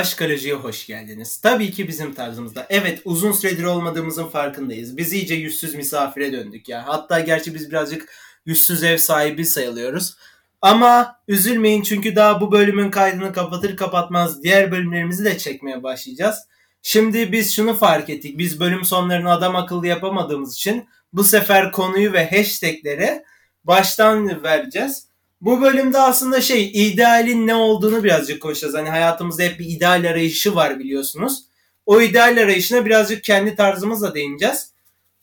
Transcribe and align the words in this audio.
Başkaleci'ye 0.00 0.54
hoş 0.54 0.86
geldiniz. 0.86 1.40
Tabii 1.40 1.70
ki 1.70 1.88
bizim 1.88 2.14
tarzımızda. 2.14 2.66
Evet 2.70 3.02
uzun 3.04 3.32
süredir 3.32 3.64
olmadığımızın 3.64 4.26
farkındayız. 4.26 4.96
Biz 4.96 5.12
iyice 5.12 5.34
yüzsüz 5.34 5.74
misafire 5.74 6.32
döndük 6.32 6.68
ya. 6.68 6.86
Hatta 6.86 7.20
gerçi 7.20 7.54
biz 7.54 7.70
birazcık 7.70 8.12
yüzsüz 8.46 8.82
ev 8.82 8.96
sahibi 8.96 9.44
sayılıyoruz. 9.44 10.16
Ama 10.60 11.16
üzülmeyin 11.28 11.82
çünkü 11.82 12.16
daha 12.16 12.40
bu 12.40 12.52
bölümün 12.52 12.90
kaydını 12.90 13.32
kapatır 13.32 13.76
kapatmaz 13.76 14.42
diğer 14.42 14.72
bölümlerimizi 14.72 15.24
de 15.24 15.38
çekmeye 15.38 15.82
başlayacağız. 15.82 16.38
Şimdi 16.82 17.32
biz 17.32 17.54
şunu 17.54 17.74
fark 17.74 18.10
ettik. 18.10 18.38
Biz 18.38 18.60
bölüm 18.60 18.84
sonlarını 18.84 19.30
adam 19.30 19.56
akıllı 19.56 19.86
yapamadığımız 19.86 20.54
için 20.54 20.88
bu 21.12 21.24
sefer 21.24 21.72
konuyu 21.72 22.12
ve 22.12 22.30
hashtagleri 22.30 23.22
baştan 23.64 24.42
vereceğiz. 24.42 25.09
Bu 25.40 25.60
bölümde 25.62 25.98
aslında 25.98 26.40
şey 26.40 26.70
idealin 26.74 27.46
ne 27.46 27.54
olduğunu 27.54 28.04
birazcık 28.04 28.42
konuşacağız. 28.42 28.74
Hani 28.74 28.88
hayatımızda 28.88 29.42
hep 29.42 29.58
bir 29.58 29.64
ideal 29.64 30.10
arayışı 30.10 30.54
var 30.54 30.78
biliyorsunuz. 30.78 31.44
O 31.86 32.00
ideal 32.00 32.42
arayışına 32.42 32.86
birazcık 32.86 33.24
kendi 33.24 33.56
tarzımızla 33.56 34.14
değineceğiz. 34.14 34.72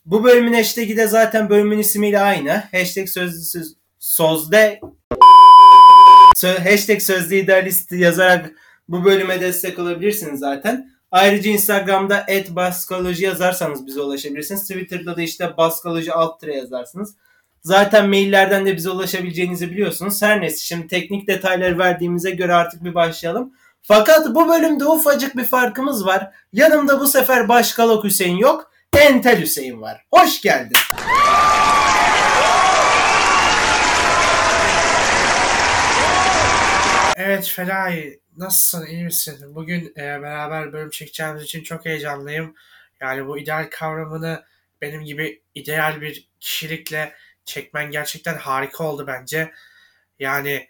Bu 0.06 0.24
bölümün 0.24 0.52
hashtag'i 0.52 0.96
de 0.96 1.06
zaten 1.06 1.50
bölümün 1.50 1.78
ismiyle 1.78 2.20
aynı. 2.20 2.62
Hashtag 2.72 3.08
sözlü 3.08 3.64
sözde 3.98 4.80
hashtag 6.42 7.00
sözlü 7.00 7.36
idealist 7.36 7.92
yazarak 7.92 8.52
bu 8.88 9.04
bölüme 9.04 9.40
destek 9.40 9.78
olabilirsiniz 9.78 10.40
zaten. 10.40 10.90
Ayrıca 11.10 11.50
Instagram'da 11.50 12.26
@baskoloji 12.50 13.24
yazarsanız 13.24 13.86
bize 13.86 14.00
ulaşabilirsiniz. 14.00 14.62
Twitter'da 14.62 15.16
da 15.16 15.22
işte 15.22 15.56
baskoloji 15.56 16.12
alt 16.12 16.42
yazarsınız. 16.42 17.14
Zaten 17.62 18.08
maillerden 18.08 18.66
de 18.66 18.76
bize 18.76 18.90
ulaşabileceğinizi 18.90 19.70
biliyorsunuz. 19.70 20.22
Her 20.22 20.40
neyse 20.40 20.58
şimdi 20.58 20.86
teknik 20.86 21.26
detayları 21.28 21.78
verdiğimize 21.78 22.30
göre 22.30 22.54
artık 22.54 22.84
bir 22.84 22.94
başlayalım. 22.94 23.52
Fakat 23.82 24.34
bu 24.34 24.48
bölümde 24.48 24.84
ufacık 24.84 25.36
bir 25.36 25.44
farkımız 25.44 26.06
var. 26.06 26.30
Yanımda 26.52 27.00
bu 27.00 27.06
sefer 27.06 27.48
Başkalok 27.48 28.04
Hüseyin 28.04 28.36
yok. 28.36 28.70
Entel 28.96 29.40
Hüseyin 29.40 29.80
var. 29.80 30.04
Hoş 30.10 30.40
geldin. 30.40 30.76
Evet 37.16 37.48
Feraye 37.48 38.20
nasılsın 38.36 38.86
iyi 38.86 39.04
misin? 39.04 39.54
Bugün 39.54 39.92
e, 39.96 40.02
beraber 40.02 40.72
bölüm 40.72 40.90
çekeceğimiz 40.90 41.42
için 41.42 41.62
çok 41.62 41.84
heyecanlıyım. 41.84 42.54
Yani 43.00 43.26
bu 43.26 43.38
ideal 43.38 43.68
kavramını 43.70 44.44
benim 44.80 45.04
gibi 45.04 45.42
ideal 45.54 46.00
bir 46.00 46.28
kişilikle 46.40 47.12
çekmen 47.48 47.90
gerçekten 47.90 48.36
harika 48.38 48.84
oldu 48.84 49.04
bence. 49.06 49.52
Yani 50.18 50.68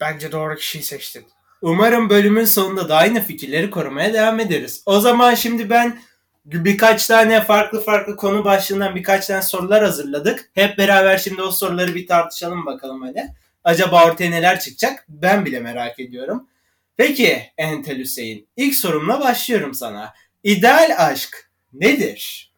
bence 0.00 0.32
doğru 0.32 0.56
kişiyi 0.56 0.82
seçtin. 0.82 1.26
Umarım 1.62 2.10
bölümün 2.10 2.44
sonunda 2.44 2.88
da 2.88 2.96
aynı 2.96 3.22
fikirleri 3.22 3.70
korumaya 3.70 4.14
devam 4.14 4.40
ederiz. 4.40 4.82
O 4.86 5.00
zaman 5.00 5.34
şimdi 5.34 5.70
ben 5.70 6.00
birkaç 6.44 7.06
tane 7.06 7.40
farklı 7.40 7.84
farklı 7.84 8.16
konu 8.16 8.44
başlığından 8.44 8.94
birkaç 8.94 9.26
tane 9.26 9.42
sorular 9.42 9.84
hazırladık. 9.84 10.50
Hep 10.54 10.78
beraber 10.78 11.18
şimdi 11.18 11.42
o 11.42 11.50
soruları 11.50 11.94
bir 11.94 12.06
tartışalım 12.06 12.66
bakalım 12.66 13.02
hadi. 13.02 13.34
Acaba 13.64 14.06
ortaya 14.06 14.30
neler 14.30 14.60
çıkacak? 14.60 15.04
Ben 15.08 15.44
bile 15.44 15.60
merak 15.60 16.00
ediyorum. 16.00 16.48
Peki 16.96 17.42
Entel 17.56 17.98
Hüseyin, 17.98 18.48
ilk 18.56 18.74
sorumla 18.74 19.20
başlıyorum 19.20 19.74
sana. 19.74 20.14
İdeal 20.44 20.94
aşk 20.98 21.50
nedir? 21.72 22.49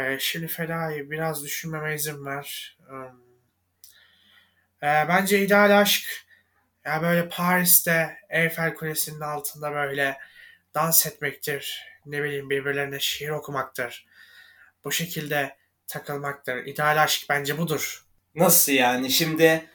Ee, 0.00 0.18
şimdi 0.20 0.46
Feda'yı 0.46 1.10
biraz 1.10 1.44
düşünmeme 1.44 1.94
izin 1.94 2.26
ver. 2.26 2.78
Ee, 4.82 4.86
bence 5.08 5.44
ideal 5.44 5.80
aşk 5.80 6.26
ya 6.84 7.02
böyle 7.02 7.28
Paris'te 7.28 8.16
Eiffel 8.30 8.74
Kulesi'nin 8.74 9.20
altında 9.20 9.72
böyle 9.72 10.18
dans 10.74 11.06
etmektir. 11.06 11.82
Ne 12.06 12.22
bileyim 12.22 12.50
birbirlerine 12.50 13.00
şiir 13.00 13.28
okumaktır. 13.28 14.06
Bu 14.84 14.92
şekilde 14.92 15.56
takılmaktır. 15.86 16.56
İdeal 16.56 17.02
aşk 17.02 17.26
bence 17.28 17.58
budur. 17.58 18.04
Nasıl 18.34 18.72
yani? 18.72 19.10
Şimdi 19.10 19.66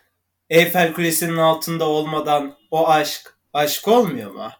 Eiffel 0.49 0.93
Kulesi'nin 0.93 1.37
altında 1.37 1.85
olmadan 1.85 2.57
o 2.71 2.89
aşk 2.89 3.37
aşk 3.53 3.87
olmuyor 3.87 4.31
mu? 4.31 4.51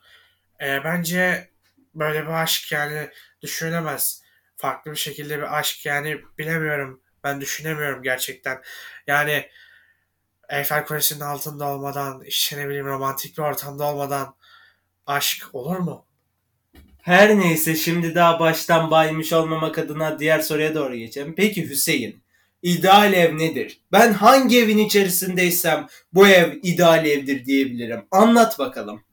E, 0.62 0.84
bence 0.84 1.50
böyle 1.95 2.22
bir 2.22 2.34
aşk 2.34 2.72
yani 2.72 3.09
düşünülemez 3.41 4.25
farklı 4.57 4.91
bir 4.91 4.97
şekilde 4.97 5.38
bir 5.38 5.57
aşk 5.59 5.85
yani 5.85 6.21
bilemiyorum. 6.38 7.01
Ben 7.23 7.41
düşünemiyorum 7.41 8.03
gerçekten. 8.03 8.61
Yani 9.07 9.49
Eiffel 10.49 10.85
Kulesi'nin 10.85 11.19
altında 11.19 11.67
olmadan, 11.67 12.23
işte 12.25 12.57
ne 12.57 12.67
bileyim 12.67 12.85
romantik 12.85 13.38
bir 13.38 13.44
ortamda 13.44 13.83
olmadan 13.83 14.35
aşk 15.07 15.47
olur 15.53 15.77
mu? 15.77 16.05
Her 17.01 17.39
neyse 17.39 17.75
şimdi 17.75 18.15
daha 18.15 18.39
baştan 18.39 18.91
baymış 18.91 19.33
olmamak 19.33 19.77
adına 19.77 20.19
diğer 20.19 20.39
soruya 20.39 20.75
doğru 20.75 20.95
geçelim. 20.95 21.33
Peki 21.38 21.69
Hüseyin, 21.69 22.23
ideal 22.61 23.13
ev 23.13 23.38
nedir? 23.38 23.81
Ben 23.91 24.13
hangi 24.13 24.63
evin 24.63 24.77
içerisindeysem 24.77 25.88
bu 26.13 26.27
ev 26.27 26.53
ideal 26.63 27.05
evdir 27.05 27.45
diyebilirim. 27.45 28.05
Anlat 28.11 28.59
bakalım. 28.59 29.03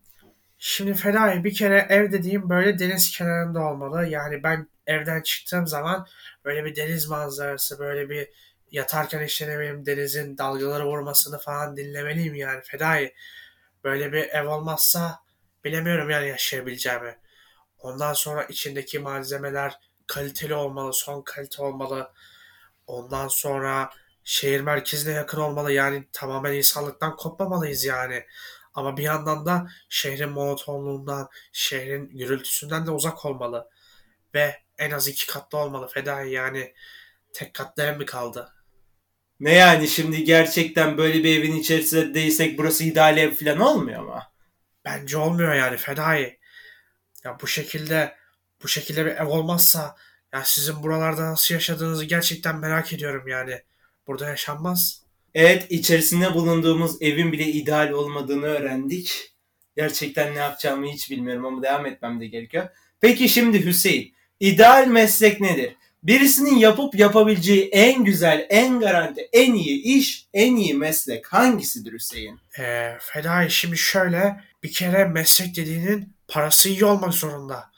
Şimdi 0.58 0.94
Feraye 0.94 1.44
bir 1.44 1.54
kere 1.54 1.86
ev 1.88 2.12
dediğim 2.12 2.50
böyle 2.50 2.78
deniz 2.78 3.10
kenarında 3.18 3.60
olmalı. 3.60 4.06
Yani 4.06 4.42
ben 4.42 4.66
evden 4.92 5.22
çıktığım 5.22 5.66
zaman 5.66 6.06
böyle 6.44 6.64
bir 6.64 6.76
deniz 6.76 7.08
manzarası, 7.08 7.78
böyle 7.78 8.10
bir 8.10 8.28
yatarken 8.70 9.22
işte 9.22 9.48
ne 9.48 9.58
bileyim 9.58 9.86
denizin 9.86 10.38
dalgaları 10.38 10.86
vurmasını 10.86 11.38
falan 11.38 11.76
dinlemeliyim 11.76 12.34
yani 12.34 12.60
fedai. 12.62 13.14
Böyle 13.84 14.12
bir 14.12 14.28
ev 14.28 14.48
olmazsa 14.48 15.20
bilemiyorum 15.64 16.10
yani 16.10 16.28
yaşayabileceğimi. 16.28 17.18
Ondan 17.78 18.12
sonra 18.12 18.44
içindeki 18.44 18.98
malzemeler 18.98 19.78
kaliteli 20.06 20.54
olmalı, 20.54 20.92
son 20.92 21.22
kalite 21.22 21.62
olmalı. 21.62 22.12
Ondan 22.86 23.28
sonra 23.28 23.90
şehir 24.24 24.60
merkezine 24.60 25.14
yakın 25.14 25.40
olmalı. 25.40 25.72
Yani 25.72 26.08
tamamen 26.12 26.52
insanlıktan 26.52 27.16
kopmamalıyız 27.16 27.84
yani. 27.84 28.26
Ama 28.74 28.96
bir 28.96 29.02
yandan 29.02 29.46
da 29.46 29.66
şehrin 29.88 30.28
monotonluğundan, 30.28 31.28
şehrin 31.52 32.18
gürültüsünden 32.18 32.86
de 32.86 32.90
uzak 32.90 33.24
olmalı. 33.24 33.68
Ve 34.34 34.61
en 34.82 34.90
az 34.90 35.08
iki 35.08 35.26
katlı 35.26 35.58
olmalı 35.58 35.88
Fedai 35.88 36.32
yani 36.32 36.74
tek 37.32 37.54
katlı 37.54 37.82
ev 37.82 37.98
mi 37.98 38.06
kaldı? 38.06 38.52
Ne 39.40 39.54
yani 39.54 39.88
şimdi 39.88 40.24
gerçekten 40.24 40.98
böyle 40.98 41.24
bir 41.24 41.38
evin 41.38 41.56
içerisinde 41.56 42.14
değilsek 42.14 42.58
burası 42.58 42.84
ideal 42.84 43.18
ev 43.18 43.34
falan 43.34 43.60
olmuyor 43.60 44.02
mu? 44.02 44.22
Bence 44.84 45.18
olmuyor 45.18 45.54
yani 45.54 45.76
Fedai. 45.76 46.38
Ya 47.24 47.38
bu 47.42 47.46
şekilde 47.46 48.16
bu 48.62 48.68
şekilde 48.68 49.06
bir 49.06 49.10
ev 49.10 49.26
olmazsa 49.26 49.96
ya 50.32 50.42
sizin 50.44 50.82
buralarda 50.82 51.30
nasıl 51.30 51.54
yaşadığınızı 51.54 52.04
gerçekten 52.04 52.56
merak 52.56 52.92
ediyorum 52.92 53.28
yani. 53.28 53.62
Burada 54.06 54.28
yaşanmaz. 54.28 55.02
Evet 55.34 55.66
içerisinde 55.70 56.34
bulunduğumuz 56.34 57.02
evin 57.02 57.32
bile 57.32 57.44
ideal 57.44 57.90
olmadığını 57.90 58.46
öğrendik. 58.46 59.34
Gerçekten 59.76 60.34
ne 60.34 60.38
yapacağımı 60.38 60.86
hiç 60.86 61.10
bilmiyorum 61.10 61.46
ama 61.46 61.62
devam 61.62 61.86
etmem 61.86 62.20
de 62.20 62.26
gerekiyor. 62.26 62.68
Peki 63.00 63.28
şimdi 63.28 63.64
Hüseyin 63.64 64.14
İdeal 64.42 64.86
meslek 64.86 65.40
nedir? 65.40 65.76
Birisinin 66.02 66.56
yapıp 66.56 66.94
yapabileceği 66.94 67.68
en 67.68 68.04
güzel, 68.04 68.46
en 68.50 68.80
garanti, 68.80 69.28
en 69.32 69.54
iyi 69.54 69.82
iş, 69.82 70.26
en 70.34 70.56
iyi 70.56 70.74
meslek 70.74 71.32
hangisidir 71.32 71.92
Hüseyin? 71.92 72.40
Ee, 72.58 72.98
Fedai 73.00 73.50
şimdi 73.50 73.78
şöyle 73.78 74.40
bir 74.62 74.72
kere 74.72 75.04
meslek 75.04 75.56
dediğinin 75.56 76.16
parası 76.28 76.68
iyi 76.68 76.84
olmak 76.84 77.14
zorunda. 77.14 77.70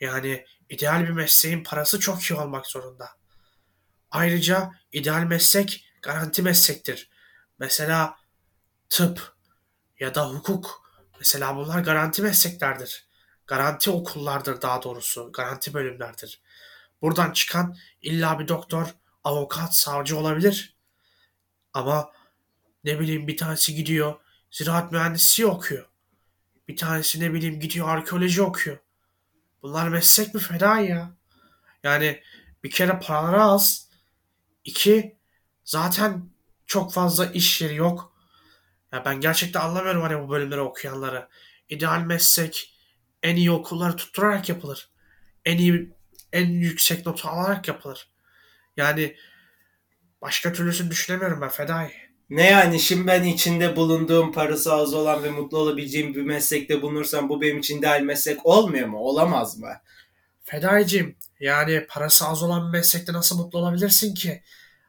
Yani 0.00 0.44
ideal 0.70 1.02
bir 1.02 1.10
mesleğin 1.10 1.64
parası 1.64 2.00
çok 2.00 2.22
iyi 2.22 2.34
olmak 2.34 2.66
zorunda. 2.66 3.08
Ayrıca 4.10 4.70
ideal 4.92 5.22
meslek 5.22 5.84
garanti 6.02 6.42
meslektir. 6.42 7.10
Mesela 7.58 8.16
tıp 8.88 9.32
ya 10.00 10.14
da 10.14 10.28
hukuk. 10.30 10.82
Mesela 11.18 11.56
bunlar 11.56 11.80
garanti 11.80 12.22
mesleklerdir 12.22 13.11
garanti 13.52 13.90
okullardır 13.90 14.62
daha 14.62 14.82
doğrusu. 14.82 15.32
Garanti 15.32 15.74
bölümlerdir. 15.74 16.40
Buradan 17.02 17.32
çıkan 17.32 17.76
illa 18.02 18.38
bir 18.38 18.48
doktor, 18.48 18.86
avukat, 19.24 19.76
savcı 19.76 20.18
olabilir. 20.18 20.76
Ama 21.72 22.12
ne 22.84 23.00
bileyim 23.00 23.28
bir 23.28 23.36
tanesi 23.36 23.74
gidiyor 23.74 24.14
ziraat 24.50 24.92
mühendisi 24.92 25.46
okuyor. 25.46 25.88
Bir 26.68 26.76
tanesi 26.76 27.20
ne 27.20 27.32
bileyim 27.32 27.60
gidiyor 27.60 27.88
arkeoloji 27.88 28.42
okuyor. 28.42 28.78
Bunlar 29.62 29.88
meslek 29.88 30.34
mi 30.34 30.40
feda 30.40 30.78
ya? 30.78 31.16
Yani 31.82 32.22
bir 32.64 32.70
kere 32.70 32.98
paraları 32.98 33.42
az. 33.42 33.88
İki 34.64 35.16
zaten 35.64 36.30
çok 36.66 36.92
fazla 36.92 37.26
iş 37.26 37.60
yeri 37.62 37.74
yok. 37.74 38.16
Ya 38.92 39.04
ben 39.04 39.20
gerçekten 39.20 39.60
anlamıyorum 39.60 40.02
hani 40.02 40.20
bu 40.22 40.30
bölümleri 40.30 40.60
okuyanları. 40.60 41.28
İdeal 41.68 42.00
meslek, 42.00 42.71
en 43.22 43.36
iyi 43.36 43.50
okulları 43.50 43.96
tutturarak 43.96 44.48
yapılır. 44.48 44.90
En 45.44 45.58
iyi 45.58 45.92
en 46.32 46.48
yüksek 46.48 47.06
notu 47.06 47.28
alarak 47.28 47.68
yapılır. 47.68 48.10
Yani 48.76 49.16
başka 50.22 50.52
türlüsünü 50.52 50.90
düşünemiyorum 50.90 51.40
ben 51.40 51.48
Fedai. 51.48 51.92
Ne 52.30 52.50
yani 52.50 52.80
şimdi 52.80 53.06
ben 53.06 53.24
içinde 53.24 53.76
bulunduğum 53.76 54.32
parası 54.32 54.72
az 54.72 54.94
olan 54.94 55.22
ve 55.22 55.30
mutlu 55.30 55.58
olabileceğim 55.58 56.14
bir 56.14 56.22
meslekte 56.22 56.82
bulunursam 56.82 57.28
bu 57.28 57.40
benim 57.40 57.58
için 57.58 57.78
ideal 57.78 58.00
meslek 58.00 58.46
olmuyor 58.46 58.88
mu? 58.88 58.98
Olamaz 58.98 59.58
mı? 59.58 59.72
Fedaicim 60.44 61.16
yani 61.40 61.86
parası 61.88 62.26
az 62.26 62.42
olan 62.42 62.66
bir 62.66 62.78
meslekte 62.78 63.12
nasıl 63.12 63.38
mutlu 63.38 63.58
olabilirsin 63.58 64.14
ki? 64.14 64.42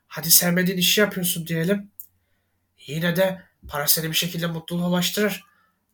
Hadi 0.08 0.32
sevmediğin 0.32 0.78
işi 0.78 1.02
yapıyorsun 1.02 1.48
diyelim. 1.48 1.92
Yine 2.88 3.16
de 3.16 3.42
para 3.68 3.88
seni 3.88 4.10
bir 4.10 4.16
şekilde 4.16 4.48
mutluluğa 4.48 4.90
ulaştırır. 4.90 5.44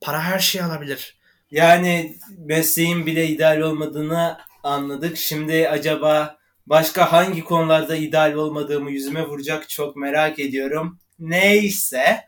Para 0.01 0.23
her 0.23 0.39
şeyi 0.39 0.63
alabilir. 0.63 1.18
Yani 1.51 2.17
mesleğin 2.37 3.05
bile 3.05 3.27
ideal 3.27 3.59
olmadığını 3.59 4.37
anladık. 4.63 5.17
Şimdi 5.17 5.69
acaba 5.69 6.37
başka 6.67 7.11
hangi 7.11 7.43
konularda 7.43 7.95
ideal 7.95 8.33
olmadığımı 8.33 8.91
yüzüme 8.91 9.27
vuracak 9.27 9.69
çok 9.69 9.95
merak 9.95 10.39
ediyorum. 10.39 10.99
Neyse. 11.19 12.25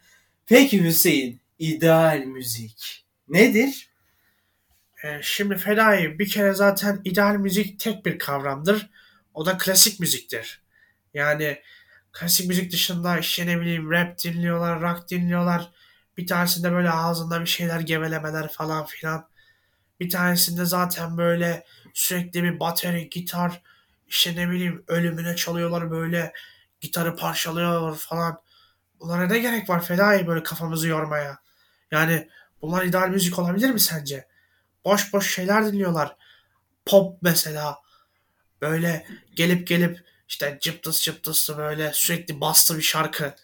Peki 0.47 0.83
Hüseyin, 0.83 1.41
ideal 1.59 2.17
müzik 2.17 3.05
nedir? 3.27 3.89
Ee, 5.03 5.19
şimdi 5.21 5.57
Fedai 5.57 6.19
bir 6.19 6.29
kere 6.29 6.53
zaten 6.53 7.01
ideal 7.03 7.35
müzik 7.35 7.79
tek 7.79 8.05
bir 8.05 8.19
kavramdır. 8.19 8.89
O 9.33 9.45
da 9.45 9.57
klasik 9.57 9.99
müziktir. 9.99 10.61
Yani 11.13 11.61
klasik 12.11 12.47
müzik 12.47 12.71
dışında 12.71 13.19
işte 13.19 13.47
ne 13.47 13.61
bileyim 13.61 13.91
rap 13.91 14.23
dinliyorlar, 14.23 14.81
rock 14.81 15.09
dinliyorlar. 15.09 15.71
Bir 16.21 16.27
tanesinde 16.27 16.71
böyle 16.71 16.91
ağzında 16.91 17.41
bir 17.41 17.45
şeyler 17.45 17.79
gevelemeler 17.79 18.47
falan 18.47 18.85
filan. 18.85 19.27
Bir 19.99 20.09
tanesinde 20.09 20.65
zaten 20.65 21.17
böyle 21.17 21.65
sürekli 21.93 22.43
bir 22.43 22.59
bateri, 22.59 23.09
gitar, 23.09 23.61
işte 24.07 24.35
ne 24.35 24.49
bileyim 24.49 24.83
ölümüne 24.87 25.35
çalıyorlar 25.35 25.91
böyle 25.91 26.33
gitarı 26.81 27.15
parçalıyorlar 27.15 27.97
falan. 27.97 28.41
Bunlara 28.99 29.27
ne 29.27 29.39
gerek 29.39 29.69
var 29.69 29.83
Fedai 29.83 30.27
böyle 30.27 30.43
kafamızı 30.43 30.87
yormaya? 30.87 31.37
Yani 31.91 32.29
bunlar 32.61 32.83
ideal 32.85 33.09
müzik 33.09 33.39
olabilir 33.39 33.69
mi 33.69 33.79
sence? 33.79 34.27
Boş 34.85 35.13
boş 35.13 35.35
şeyler 35.35 35.65
dinliyorlar. 35.65 36.15
Pop 36.85 37.21
mesela. 37.21 37.77
Böyle 38.61 39.07
gelip 39.35 39.67
gelip 39.67 40.03
işte 40.27 40.57
cıptıs 40.61 41.01
cıptıslı 41.01 41.57
böyle 41.57 41.91
sürekli 41.93 42.41
bastı 42.41 42.77
bir 42.77 42.81
şarkı. 42.81 43.35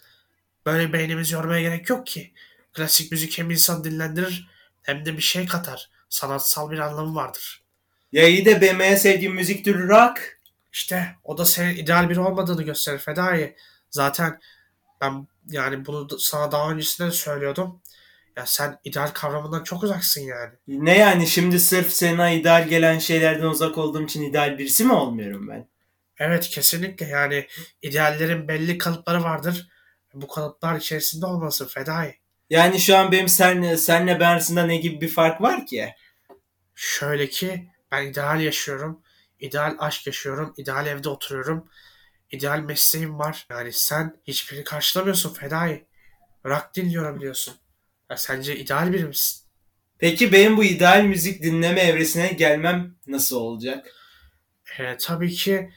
Böyle 0.66 0.94
beynimizi 0.94 1.34
yormaya 1.34 1.62
gerek 1.62 1.90
yok 1.90 2.08
ki. 2.08 2.34
Klasik 2.78 3.12
müzik 3.12 3.38
hem 3.38 3.52
insan 3.52 3.84
dinlendirir 3.84 4.48
hem 4.84 5.06
de 5.06 5.18
bir 5.18 5.22
şey 5.22 5.46
katar. 5.46 5.90
Sanatsal 6.10 6.72
bir 6.72 6.80
anlamı 6.80 7.16
vardır. 7.16 7.64
Ya 8.12 8.28
iyi 8.28 8.46
de 8.46 8.52
en 8.68 8.96
sevdiğim 8.96 9.34
müzik 9.34 9.66
türü 9.66 9.90
rock. 9.90 10.40
İşte 10.74 11.16
o 11.24 11.38
da 11.38 11.46
senin 11.46 11.76
ideal 11.76 12.10
biri 12.10 12.20
olmadığını 12.20 12.64
gösterir 12.64 13.00
Fedai. 13.00 13.56
Zaten 13.90 14.40
ben 15.02 15.28
yani 15.50 15.86
bunu 15.86 16.20
sana 16.20 16.52
daha 16.52 16.72
öncesinde 16.72 17.08
de 17.08 17.12
söylüyordum. 17.12 17.82
Ya 18.36 18.46
sen 18.46 18.80
ideal 18.84 19.08
kavramından 19.08 19.64
çok 19.64 19.84
uzaksın 19.84 20.22
yani. 20.22 20.54
Ne 20.68 20.98
yani 20.98 21.28
şimdi 21.28 21.60
sırf 21.60 21.92
sana 21.92 22.30
ideal 22.30 22.68
gelen 22.68 23.00
şeylerden 23.00 23.46
uzak 23.46 23.78
olduğum 23.78 24.04
için 24.04 24.24
ideal 24.24 24.58
birisi 24.58 24.86
mi 24.86 24.94
olmuyorum 24.94 25.48
ben? 25.48 25.68
Evet 26.20 26.50
kesinlikle 26.50 27.06
yani 27.06 27.48
ideallerin 27.82 28.48
belli 28.48 28.78
kalıpları 28.78 29.24
vardır. 29.24 29.68
Bu 30.14 30.28
kalıplar 30.28 30.76
içerisinde 30.76 31.26
olması 31.26 31.68
Fedai. 31.68 32.20
Yani 32.50 32.80
şu 32.80 32.98
an 32.98 33.12
benim 33.12 33.28
senle, 33.28 33.78
senle 33.78 34.20
ben 34.20 34.30
arasında 34.30 34.66
ne 34.66 34.78
gibi 34.78 35.02
bir 35.02 35.10
fark 35.10 35.42
var 35.42 35.66
ki? 35.66 35.94
Şöyle 36.76 37.30
ki 37.30 37.68
ben 37.92 38.06
ideal 38.08 38.42
yaşıyorum. 38.42 39.02
ideal 39.40 39.76
aşk 39.80 40.08
yaşıyorum. 40.08 40.54
ideal 40.58 40.88
evde 40.88 41.10
oturuyorum. 41.10 41.70
ideal 42.32 42.60
mesleğim 42.60 43.20
var. 43.20 43.48
Yani 43.50 43.74
sen 43.74 44.18
hiçbirini 44.28 44.64
karşılamıyorsun 44.64 45.34
Fedai. 45.34 45.86
Rock 46.46 46.76
dinliyorum 46.76 47.22
diyorsun. 47.22 47.56
Ya 48.10 48.18
sence 48.18 48.56
ideal 48.56 48.94
biri 48.94 49.06
misin? 49.06 49.48
Peki 49.98 50.32
benim 50.34 50.58
bu 50.58 50.64
ideal 50.64 51.04
müzik 51.04 51.44
dinleme 51.44 51.82
evresine 51.82 52.28
gelmem 52.28 52.96
nasıl 53.08 53.36
olacak? 53.36 53.88
Ee, 54.80 54.98
tabii 55.00 55.32
ki 55.34 55.70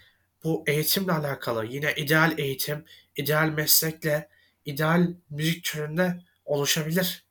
bu 0.44 0.64
eğitimle 0.66 1.12
alakalı. 1.12 1.66
Yine 1.66 1.94
ideal 1.96 2.38
eğitim, 2.38 2.84
ideal 3.16 3.48
meslekle, 3.48 4.28
ideal 4.64 5.08
müzik 5.30 5.64
türünde 5.64 6.20
oluşabilir. 6.50 7.24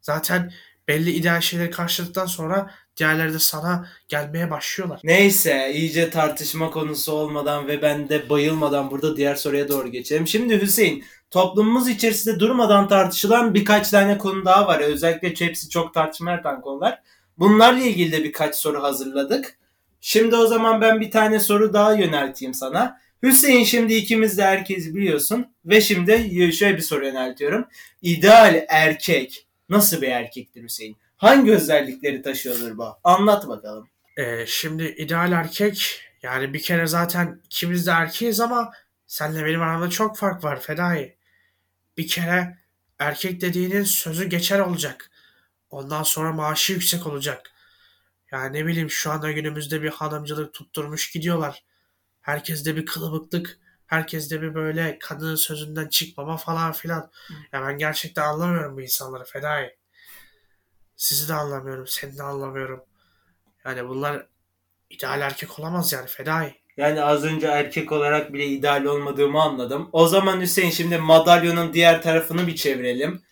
Zaten 0.00 0.52
belli 0.88 1.10
ideal 1.10 1.40
şeyleri 1.40 1.70
karşıladıktan 1.70 2.26
sonra 2.26 2.70
diğerleri 2.96 3.32
de 3.32 3.38
sana 3.38 3.88
gelmeye 4.08 4.50
başlıyorlar. 4.50 5.00
Neyse 5.04 5.72
iyice 5.74 6.10
tartışma 6.10 6.70
konusu 6.70 7.12
olmadan 7.12 7.68
ve 7.68 7.82
ben 7.82 8.08
de 8.08 8.30
bayılmadan 8.30 8.90
burada 8.90 9.16
diğer 9.16 9.34
soruya 9.34 9.68
doğru 9.68 9.88
geçelim. 9.88 10.26
Şimdi 10.26 10.62
Hüseyin 10.62 11.04
toplumumuz 11.30 11.88
içerisinde 11.88 12.40
durmadan 12.40 12.88
tartışılan 12.88 13.54
birkaç 13.54 13.90
tane 13.90 14.18
konu 14.18 14.44
daha 14.44 14.66
var. 14.66 14.80
Özellikle 14.80 15.46
hepsi 15.46 15.68
çok 15.68 15.94
tartışma 15.94 16.30
yaratan 16.30 16.60
konular. 16.60 17.02
Bunlarla 17.38 17.80
ilgili 17.80 18.12
de 18.12 18.24
birkaç 18.24 18.54
soru 18.56 18.82
hazırladık. 18.82 19.58
Şimdi 20.00 20.36
o 20.36 20.46
zaman 20.46 20.80
ben 20.80 21.00
bir 21.00 21.10
tane 21.10 21.40
soru 21.40 21.72
daha 21.72 21.92
yönelteyim 21.92 22.54
sana. 22.54 23.00
Hüseyin 23.22 23.64
şimdi 23.64 23.94
ikimiz 23.94 24.38
de 24.38 24.42
herkesi 24.42 24.94
biliyorsun 24.94 25.54
ve 25.64 25.80
şimdi 25.80 26.52
şöyle 26.52 26.76
bir 26.76 26.82
soru 26.82 27.06
yöneltiyorum. 27.06 27.68
İdeal 28.02 28.64
erkek 28.68 29.46
nasıl 29.68 30.02
bir 30.02 30.08
erkektir 30.08 30.62
Hüseyin? 30.62 30.96
Hangi 31.16 31.52
özellikleri 31.52 32.22
taşıyordur 32.22 32.78
bu? 32.78 32.88
Anlat 33.04 33.48
bakalım. 33.48 33.88
Ee, 34.16 34.44
şimdi 34.46 34.84
ideal 34.84 35.32
erkek 35.32 36.00
yani 36.22 36.54
bir 36.54 36.62
kere 36.62 36.86
zaten 36.86 37.40
ikimiz 37.44 37.86
de 37.86 37.90
erkeğiz 37.90 38.40
ama 38.40 38.72
senle 39.06 39.44
benim 39.44 39.62
aramda 39.62 39.90
çok 39.90 40.18
fark 40.18 40.44
var 40.44 40.60
Fedai. 40.60 41.16
Bir 41.96 42.08
kere 42.08 42.58
erkek 42.98 43.40
dediğinin 43.40 43.82
sözü 43.82 44.24
geçer 44.24 44.58
olacak. 44.58 45.10
Ondan 45.70 46.02
sonra 46.02 46.32
maaşı 46.32 46.72
yüksek 46.72 47.06
olacak. 47.06 47.50
Yani 48.32 48.58
ne 48.58 48.66
bileyim 48.66 48.90
şu 48.90 49.10
anda 49.10 49.32
günümüzde 49.32 49.82
bir 49.82 49.90
hanımcılık 49.90 50.54
tutturmuş 50.54 51.10
gidiyorlar. 51.10 51.64
Herkeste 52.26 52.76
bir 52.76 52.86
kılıbıklık, 52.86 53.58
herkeste 53.86 54.42
bir 54.42 54.54
böyle 54.54 54.98
kadının 54.98 55.34
sözünden 55.34 55.88
çıkmama 55.88 56.36
falan 56.36 56.72
filan. 56.72 57.10
Ya 57.52 57.62
ben 57.62 57.78
gerçekten 57.78 58.22
anlamıyorum 58.22 58.76
bu 58.76 58.82
insanları 58.82 59.24
Fedai. 59.24 59.76
Sizi 60.96 61.28
de 61.28 61.34
anlamıyorum, 61.34 61.86
seni 61.86 62.18
de 62.18 62.22
anlamıyorum. 62.22 62.84
Yani 63.64 63.88
bunlar 63.88 64.26
ideal 64.90 65.20
erkek 65.20 65.58
olamaz 65.58 65.92
yani 65.92 66.06
Fedai. 66.06 66.54
Yani 66.76 67.02
az 67.02 67.24
önce 67.24 67.46
erkek 67.46 67.92
olarak 67.92 68.32
bile 68.32 68.46
ideal 68.46 68.84
olmadığımı 68.84 69.42
anladım. 69.42 69.88
O 69.92 70.08
zaman 70.08 70.40
Hüseyin 70.40 70.70
şimdi 70.70 70.98
madalyonun 70.98 71.72
diğer 71.72 72.02
tarafını 72.02 72.46
bir 72.46 72.56
çevirelim. 72.56 73.22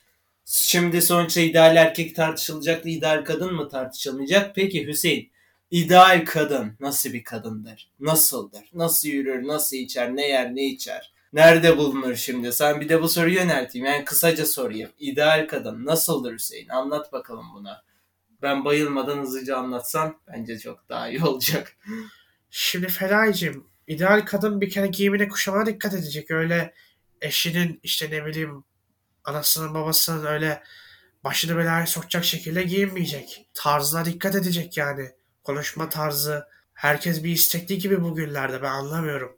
Şimdi 0.44 1.02
sonuçta 1.02 1.40
ideal 1.40 1.76
erkek 1.76 2.16
tartışılacak 2.16 2.84
da 2.84 2.88
ideal 2.88 3.24
kadın 3.24 3.54
mı 3.54 3.68
tartışılmayacak? 3.68 4.54
Peki 4.54 4.86
Hüseyin, 4.86 5.32
ideal 5.70 6.24
kadın 6.26 6.76
nasıl 6.80 7.12
bir 7.12 7.24
kadındır? 7.24 7.90
Nasıldır? 8.00 8.62
Nasıl 8.72 9.08
yürür? 9.08 9.46
Nasıl 9.46 9.76
içer? 9.76 10.16
Ne 10.16 10.28
yer? 10.28 10.54
Ne 10.54 10.64
içer? 10.64 11.14
Nerede 11.32 11.76
bulunur 11.76 12.14
şimdi? 12.14 12.52
Sen 12.52 12.80
bir 12.80 12.88
de 12.88 13.02
bu 13.02 13.08
soruyu 13.08 13.34
yönelteyim. 13.34 13.86
Yani 13.86 14.04
kısaca 14.04 14.46
sorayım. 14.46 14.90
İdeal 14.98 15.48
kadın 15.48 15.86
nasıldır 15.86 16.32
Hüseyin? 16.32 16.68
Anlat 16.68 17.12
bakalım 17.12 17.46
buna. 17.54 17.84
Ben 18.42 18.64
bayılmadan 18.64 19.18
hızlıca 19.18 19.56
anlatsam 19.56 20.20
bence 20.28 20.58
çok 20.58 20.88
daha 20.88 21.08
iyi 21.08 21.24
olacak. 21.24 21.76
Şimdi 22.50 22.88
Fedai'cim 22.88 23.66
ideal 23.86 24.20
kadın 24.26 24.60
bir 24.60 24.70
kere 24.70 24.86
giyimine 24.86 25.28
kuşamına 25.28 25.66
dikkat 25.66 25.94
edecek. 25.94 26.30
Öyle 26.30 26.74
eşinin 27.20 27.80
işte 27.82 28.10
ne 28.10 28.26
bileyim 28.26 28.64
anasının 29.24 29.74
babasının 29.74 30.26
öyle 30.26 30.62
başını 31.24 31.56
belaya 31.56 31.86
sokacak 31.86 32.24
şekilde 32.24 32.62
giyinmeyecek. 32.62 33.46
Tarzına 33.54 34.04
dikkat 34.04 34.34
edecek 34.34 34.76
yani. 34.76 35.10
Konuşma 35.44 35.88
tarzı. 35.88 36.46
Herkes 36.74 37.24
bir 37.24 37.30
istekli 37.30 37.78
gibi 37.78 38.02
bugünlerde 38.02 38.62
ben 38.62 38.70
anlamıyorum. 38.70 39.36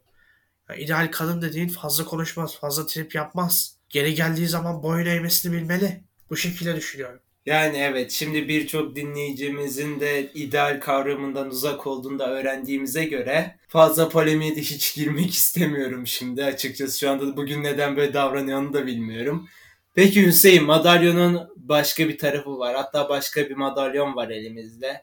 Ya 0.68 0.75
ideal 0.75 1.10
kadın 1.12 1.42
dediğin 1.42 1.68
fazla 1.68 2.04
konuşmaz, 2.04 2.58
fazla 2.58 2.86
trip 2.86 3.14
yapmaz. 3.14 3.76
Geri 3.88 4.14
geldiği 4.14 4.48
zaman 4.48 4.82
boyun 4.82 5.06
eğmesini 5.06 5.52
bilmeli. 5.56 6.00
Bu 6.30 6.36
şekilde 6.36 6.76
düşünüyorum. 6.76 7.20
Yani 7.46 7.76
evet 7.76 8.10
şimdi 8.10 8.48
birçok 8.48 8.96
dinleyicimizin 8.96 10.00
de 10.00 10.32
ideal 10.32 10.80
kavramından 10.80 11.48
uzak 11.48 11.86
olduğunu 11.86 12.18
da 12.18 12.30
öğrendiğimize 12.30 13.04
göre 13.04 13.56
fazla 13.68 14.08
polemiğe 14.08 14.56
de 14.56 14.60
hiç 14.60 14.94
girmek 14.94 15.34
istemiyorum 15.34 16.06
şimdi 16.06 16.44
açıkçası. 16.44 16.98
Şu 16.98 17.10
anda 17.10 17.36
bugün 17.36 17.62
neden 17.64 17.96
böyle 17.96 18.14
davranıyor 18.14 18.72
da 18.72 18.86
bilmiyorum. 18.86 19.48
Peki 19.94 20.26
Hüseyin 20.26 20.64
madalyonun 20.64 21.48
başka 21.56 22.08
bir 22.08 22.18
tarafı 22.18 22.58
var. 22.58 22.76
Hatta 22.76 23.08
başka 23.08 23.48
bir 23.48 23.54
madalyon 23.56 24.16
var 24.16 24.28
elimizde. 24.28 25.02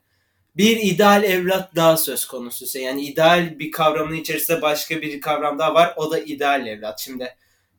Bir 0.55 0.77
ideal 0.77 1.24
evlat 1.24 1.75
daha 1.75 1.98
söz 1.98 2.25
konusu. 2.25 2.79
Yani 2.79 3.01
ideal 3.01 3.60
bir 3.60 3.72
kavramın 3.72 4.15
içerisinde 4.15 4.62
başka 4.62 5.01
bir 5.01 5.22
kavram 5.22 5.60
daha 5.60 5.74
var. 5.74 5.93
O 5.95 6.12
da 6.12 6.19
ideal 6.19 6.67
evlat. 6.67 7.00
Şimdi 7.00 7.36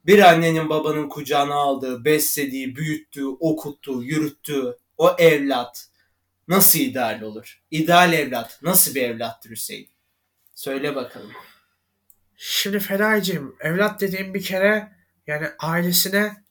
bir 0.07 0.19
annenin 0.19 0.69
babanın 0.69 1.09
kucağına 1.09 1.55
aldığı, 1.55 2.05
beslediği, 2.05 2.77
büyüttüğü, 2.77 3.27
okuttuğu, 3.27 4.03
yürüttüğü 4.03 4.77
o 4.99 5.17
evlat 5.19 5.89
nasıl 6.49 6.79
ideal 6.79 7.21
olur? 7.21 7.63
İdeal 7.71 8.13
evlat 8.13 8.59
nasıl 8.63 8.95
bir 8.95 9.03
evlattır 9.03 9.51
Hüseyin? 9.51 9.89
Söyle 10.55 10.95
bakalım. 10.95 11.33
Şimdi 12.37 12.79
Fedai'cim 12.79 13.57
evlat 13.61 14.01
dediğim 14.01 14.35
bir 14.35 14.43
kere 14.43 14.93
yani 15.27 15.47
ailesine 15.59 16.45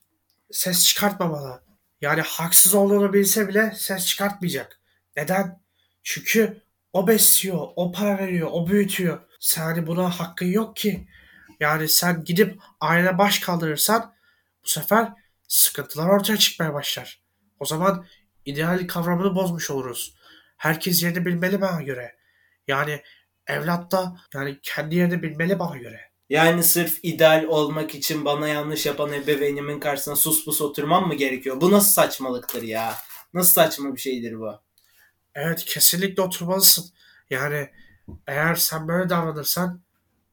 ses 0.50 0.86
çıkartmamalı. 0.86 1.62
Yani 2.00 2.20
haksız 2.20 2.74
olduğunu 2.74 3.12
bilse 3.12 3.48
bile 3.48 3.72
ses 3.76 4.06
çıkartmayacak. 4.06 4.80
Neden? 5.16 5.63
Çünkü 6.04 6.62
o 6.92 7.06
besliyor, 7.06 7.68
o 7.76 7.92
para 7.92 8.18
veriyor, 8.18 8.48
o 8.52 8.66
büyütüyor. 8.66 9.20
Sen 9.40 9.86
buna 9.86 10.20
hakkın 10.20 10.46
yok 10.46 10.76
ki. 10.76 11.08
Yani 11.60 11.88
sen 11.88 12.24
gidip 12.24 12.60
aile 12.80 13.18
baş 13.18 13.38
kaldırırsan 13.38 14.14
bu 14.64 14.68
sefer 14.68 15.12
sıkıntılar 15.48 16.08
ortaya 16.08 16.36
çıkmaya 16.36 16.74
başlar. 16.74 17.22
O 17.60 17.64
zaman 17.64 18.06
ideal 18.44 18.86
kavramını 18.86 19.34
bozmuş 19.34 19.70
oluruz. 19.70 20.14
Herkes 20.56 21.02
yerini 21.02 21.26
bilmeli 21.26 21.60
bana 21.60 21.82
göre. 21.82 22.16
Yani 22.68 23.02
evlat 23.46 23.92
da 23.92 24.16
yani 24.34 24.58
kendi 24.62 24.96
yerini 24.96 25.22
bilmeli 25.22 25.58
bana 25.58 25.76
göre. 25.76 26.00
Yani 26.28 26.62
sırf 26.62 26.98
ideal 27.02 27.44
olmak 27.44 27.94
için 27.94 28.24
bana 28.24 28.48
yanlış 28.48 28.86
yapan 28.86 29.12
ebeveynimin 29.12 29.80
karşısına 29.80 30.16
sus 30.16 30.44
pus 30.44 30.60
oturmam 30.60 31.08
mı 31.08 31.14
gerekiyor? 31.14 31.60
Bu 31.60 31.70
nasıl 31.72 31.92
saçmalıktır 31.92 32.62
ya? 32.62 32.94
Nasıl 33.34 33.52
saçma 33.52 33.94
bir 33.94 34.00
şeydir 34.00 34.38
bu? 34.38 34.63
Evet 35.34 35.64
kesinlikle 35.64 36.22
oturmalısın. 36.22 36.84
Yani 37.30 37.70
eğer 38.26 38.54
sen 38.54 38.88
böyle 38.88 39.08
davranırsan 39.08 39.80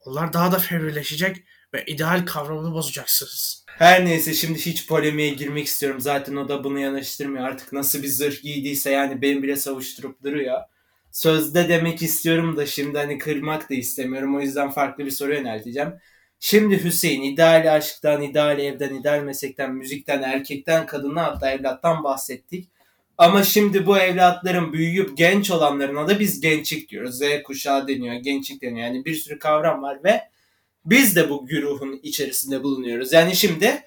onlar 0.06 0.34
daha 0.34 0.52
da 0.52 0.60
fevrileşecek 0.60 1.44
ve 1.74 1.86
ideal 1.86 2.26
kavramını 2.26 2.74
bozacaksınız. 2.74 3.66
Her 3.68 4.06
neyse 4.06 4.34
şimdi 4.34 4.60
hiç 4.60 4.88
polemiğe 4.88 5.30
girmek 5.30 5.68
istiyorum. 5.68 6.02
Zaten 6.02 6.36
o 6.36 6.50
da 6.50 6.64
bunu 6.64 6.80
yanaştırmıyor. 6.80 7.46
Artık 7.46 7.74
nasıl 7.74 8.04
bir 8.04 8.08
zırh 8.08 8.42
giydiyse 8.42 8.92
yani 8.92 9.22
benim 9.22 9.44
bile 9.44 9.56
savuşturup 9.56 10.24
duruyor. 10.24 10.62
Sözde 11.12 11.70
demek 11.70 12.02
istiyorum 12.02 12.58
da 12.58 12.66
şimdi 12.66 12.98
hani 12.98 13.18
kırmak 13.18 13.70
da 13.70 13.74
istemiyorum. 13.74 14.36
O 14.36 14.42
yüzden 14.42 14.72
farklı 14.72 15.06
bir 15.06 15.12
soru 15.12 15.34
yönelteceğim. 15.34 15.94
Şimdi 16.40 16.84
Hüseyin 16.84 17.22
ideal 17.22 17.76
aşktan, 17.76 18.22
ideal 18.22 18.60
evden, 18.60 18.96
ideal 18.96 19.20
meslekten, 19.20 19.76
müzikten, 19.76 20.22
erkekten, 20.22 20.86
kadına 20.86 21.24
hatta 21.24 21.52
evlattan 21.52 22.04
bahsettik. 22.04 22.70
Ama 23.22 23.44
şimdi 23.44 23.86
bu 23.86 23.98
evlatların 23.98 24.74
büyüyüp 24.74 25.18
genç 25.18 25.52
olanlarına 25.52 26.08
da 26.08 26.20
biz 26.20 26.42
gençlik 26.42 26.90
diyoruz. 26.90 27.18
Z 27.18 27.22
kuşağı 27.44 27.88
deniyor, 27.88 28.16
gençlik 28.16 28.62
deniyor. 28.62 28.88
Yani 28.88 29.06
bir 29.06 29.16
sürü 29.16 29.40
kavram 29.40 29.82
var 29.82 30.04
ve 30.04 30.22
biz 30.86 31.16
de 31.16 31.30
bu 31.30 31.46
güruhun 31.46 32.00
içerisinde 32.04 32.64
bulunuyoruz. 32.64 33.14
Yani 33.14 33.36
şimdi 33.36 33.84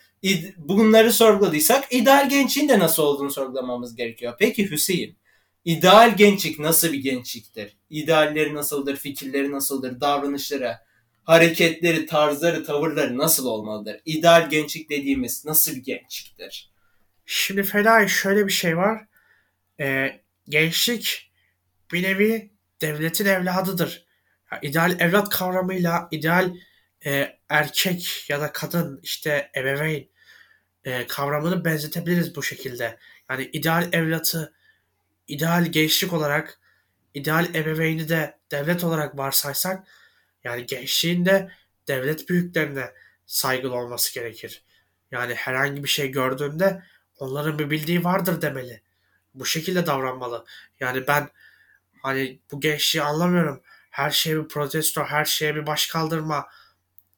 bunları 0.56 1.12
sorguladıysak 1.12 1.92
ideal 1.92 2.28
gençliğin 2.28 2.68
de 2.68 2.78
nasıl 2.78 3.02
olduğunu 3.02 3.30
sorgulamamız 3.30 3.96
gerekiyor. 3.96 4.34
Peki 4.38 4.70
Hüseyin, 4.70 5.16
ideal 5.64 6.16
gençlik 6.16 6.58
nasıl 6.58 6.92
bir 6.92 7.02
gençliktir? 7.02 7.76
İdealleri 7.90 8.54
nasıldır, 8.54 8.96
fikirleri 8.96 9.52
nasıldır, 9.52 10.00
davranışları, 10.00 10.76
hareketleri, 11.24 12.06
tarzları, 12.06 12.64
tavırları 12.64 13.18
nasıl 13.18 13.46
olmalıdır? 13.46 14.00
İdeal 14.04 14.50
gençlik 14.50 14.90
dediğimiz 14.90 15.44
nasıl 15.44 15.72
bir 15.74 15.82
gençliktir? 15.82 16.70
Şimdi 17.26 17.62
Fedai 17.62 18.08
şöyle 18.08 18.46
bir 18.46 18.52
şey 18.52 18.76
var. 18.76 19.04
Ee, 19.80 20.20
gençlik 20.48 21.32
bir 21.92 22.02
nevi 22.02 22.50
devletin 22.80 23.26
evladıdır. 23.26 24.06
Yani 24.52 24.66
ideal 24.66 25.00
evlat 25.00 25.28
kavramıyla 25.28 26.08
ideal 26.10 26.56
e, 27.06 27.38
erkek 27.48 28.24
ya 28.28 28.40
da 28.40 28.52
kadın 28.52 29.00
işte 29.02 29.50
ebeveyn 29.56 30.08
e, 30.84 31.06
kavramını 31.06 31.64
benzetebiliriz 31.64 32.36
bu 32.36 32.42
şekilde. 32.42 32.98
Yani 33.30 33.50
ideal 33.52 33.92
evlatı, 33.92 34.54
ideal 35.28 35.66
gençlik 35.66 36.12
olarak, 36.12 36.60
ideal 37.14 37.54
ebeveyni 37.54 38.08
de 38.08 38.38
devlet 38.50 38.84
olarak 38.84 39.18
varsaysak, 39.18 39.88
yani 40.44 40.66
gençliğin 40.66 41.26
de 41.26 41.50
devlet 41.88 42.28
büyüklerine 42.28 42.90
saygılı 43.26 43.74
olması 43.74 44.14
gerekir. 44.14 44.62
Yani 45.10 45.34
herhangi 45.34 45.84
bir 45.84 45.88
şey 45.88 46.10
gördüğünde 46.10 46.82
onların 47.18 47.58
bir 47.58 47.70
bildiği 47.70 48.04
vardır 48.04 48.42
demeli. 48.42 48.82
Bu 49.34 49.46
şekilde 49.46 49.86
davranmalı. 49.86 50.44
Yani 50.80 51.06
ben 51.06 51.28
hani 52.02 52.40
bu 52.52 52.60
gençliği 52.60 53.02
anlamıyorum. 53.02 53.60
Her 53.90 54.10
şeye 54.10 54.36
bir 54.36 54.48
protesto, 54.48 55.04
her 55.04 55.24
şeye 55.24 55.54
bir 55.54 55.66
baş 55.66 55.86
kaldırma, 55.86 56.46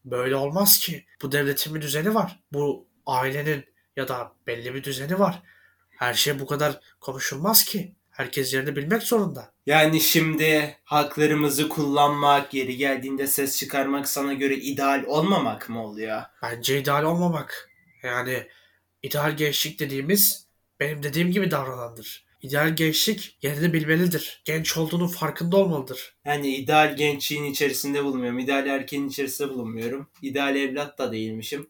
Böyle 0.06 0.36
olmaz 0.36 0.78
ki. 0.78 1.04
Bu 1.22 1.32
devletin 1.32 1.74
bir 1.74 1.80
düzeni 1.80 2.14
var. 2.14 2.40
Bu 2.52 2.88
ailenin 3.06 3.64
ya 3.96 4.08
da 4.08 4.32
belli 4.46 4.74
bir 4.74 4.84
düzeni 4.84 5.18
var. 5.18 5.42
Her 5.90 6.14
şey 6.14 6.40
bu 6.40 6.46
kadar 6.46 6.80
konuşulmaz 7.00 7.64
ki. 7.64 7.96
Herkes 8.10 8.54
yerini 8.54 8.76
bilmek 8.76 9.02
zorunda. 9.02 9.52
Yani 9.66 10.00
şimdi 10.00 10.78
haklarımızı 10.84 11.68
kullanmak, 11.68 12.54
yeri 12.54 12.76
geldiğinde 12.76 13.26
ses 13.26 13.58
çıkarmak 13.58 14.08
sana 14.08 14.32
göre 14.32 14.54
ideal 14.54 15.04
olmamak 15.06 15.68
mı 15.68 15.84
oluyor? 15.84 16.22
Bence 16.42 16.80
ideal 16.80 17.02
olmamak. 17.02 17.70
Yani 18.02 18.48
ideal 19.02 19.36
gençlik 19.36 19.80
dediğimiz 19.80 20.45
benim 20.80 21.02
dediğim 21.02 21.30
gibi 21.30 21.50
davranandır. 21.50 22.26
İdeal 22.42 22.76
gençlik 22.76 23.38
yerini 23.42 23.72
bilmelidir. 23.72 24.42
Genç 24.44 24.76
olduğunun 24.76 25.06
farkında 25.06 25.56
olmalıdır. 25.56 26.14
Yani 26.24 26.56
ideal 26.56 26.96
gençliğin 26.96 27.44
içerisinde 27.44 28.04
bulunmuyorum. 28.04 28.38
İdeal 28.38 28.66
erkeğin 28.66 29.08
içerisinde 29.08 29.48
bulunmuyorum. 29.48 30.08
İdeal 30.22 30.56
evlat 30.56 30.98
da 30.98 31.12
değilmişim. 31.12 31.68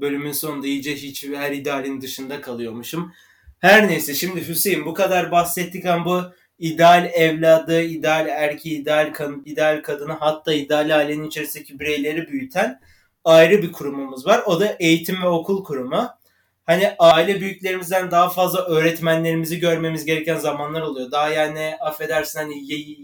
Bölümün 0.00 0.32
sonunda 0.32 0.66
iyice 0.66 0.94
hiç 0.94 1.24
her 1.24 1.52
idealin 1.52 2.00
dışında 2.00 2.40
kalıyormuşum. 2.40 3.12
Her 3.58 3.88
neyse 3.88 4.14
şimdi 4.14 4.48
Hüseyin 4.48 4.86
bu 4.86 4.94
kadar 4.94 5.30
bahsettik 5.30 5.86
ama 5.86 6.04
bu 6.04 6.32
ideal 6.58 7.10
evladı, 7.14 7.82
ideal 7.82 8.28
erkeği, 8.28 8.82
ideal, 8.82 9.12
kadın, 9.12 9.42
ideal 9.46 9.82
kadını 9.82 10.12
hatta 10.12 10.52
ideal 10.52 10.98
ailenin 10.98 11.28
içerisindeki 11.28 11.80
bireyleri 11.80 12.28
büyüten 12.28 12.80
ayrı 13.24 13.62
bir 13.62 13.72
kurumumuz 13.72 14.26
var. 14.26 14.42
O 14.46 14.60
da 14.60 14.76
eğitim 14.80 15.22
ve 15.22 15.26
okul 15.26 15.64
kurumu 15.64 16.08
hani 16.66 16.94
aile 16.98 17.40
büyüklerimizden 17.40 18.10
daha 18.10 18.28
fazla 18.28 18.66
öğretmenlerimizi 18.66 19.58
görmemiz 19.58 20.04
gereken 20.04 20.36
zamanlar 20.36 20.80
oluyor. 20.80 21.10
Daha 21.10 21.28
yani 21.28 21.76
affedersin 21.80 22.38
hani 22.38 22.54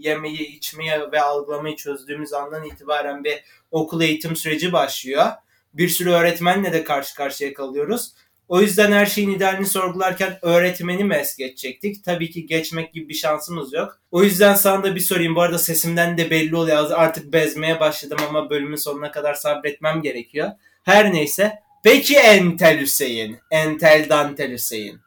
yemeği, 0.07 0.57
içmeyi 0.57 0.91
ve 1.11 1.21
algılamayı 1.21 1.75
çözdüğümüz 1.75 2.33
andan 2.33 2.63
itibaren 2.63 3.23
bir 3.23 3.43
okul 3.71 4.01
eğitim 4.01 4.35
süreci 4.35 4.73
başlıyor. 4.73 5.25
Bir 5.73 5.89
sürü 5.89 6.09
öğretmenle 6.09 6.73
de 6.73 6.83
karşı 6.83 7.15
karşıya 7.15 7.53
kalıyoruz. 7.53 8.13
O 8.47 8.61
yüzden 8.61 8.91
her 8.91 9.05
şeyin 9.05 9.29
idealini 9.29 9.65
sorgularken 9.65 10.39
öğretmeni 10.41 11.03
mi 11.03 11.15
es 11.15 11.35
geçecektik? 11.37 12.03
Tabii 12.05 12.31
ki 12.31 12.45
geçmek 12.45 12.93
gibi 12.93 13.09
bir 13.09 13.13
şansımız 13.13 13.73
yok. 13.73 14.01
O 14.11 14.23
yüzden 14.23 14.53
sana 14.53 14.83
da 14.83 14.95
bir 14.95 14.99
sorayım. 14.99 15.35
Bu 15.35 15.41
arada 15.41 15.59
sesimden 15.59 16.17
de 16.17 16.29
belli 16.29 16.55
oluyor. 16.55 16.91
Artık 16.91 17.33
bezmeye 17.33 17.79
başladım 17.79 18.17
ama 18.29 18.49
bölümün 18.49 18.75
sonuna 18.75 19.11
kadar 19.11 19.33
sabretmem 19.33 20.01
gerekiyor. 20.01 20.51
Her 20.83 21.13
neyse 21.13 21.59
Peki 21.83 22.17
Entel 22.17 22.79
Hüseyin, 22.79 23.39
Entel 23.51 24.09
Dantel 24.09 24.51
Hüseyin. 24.51 25.01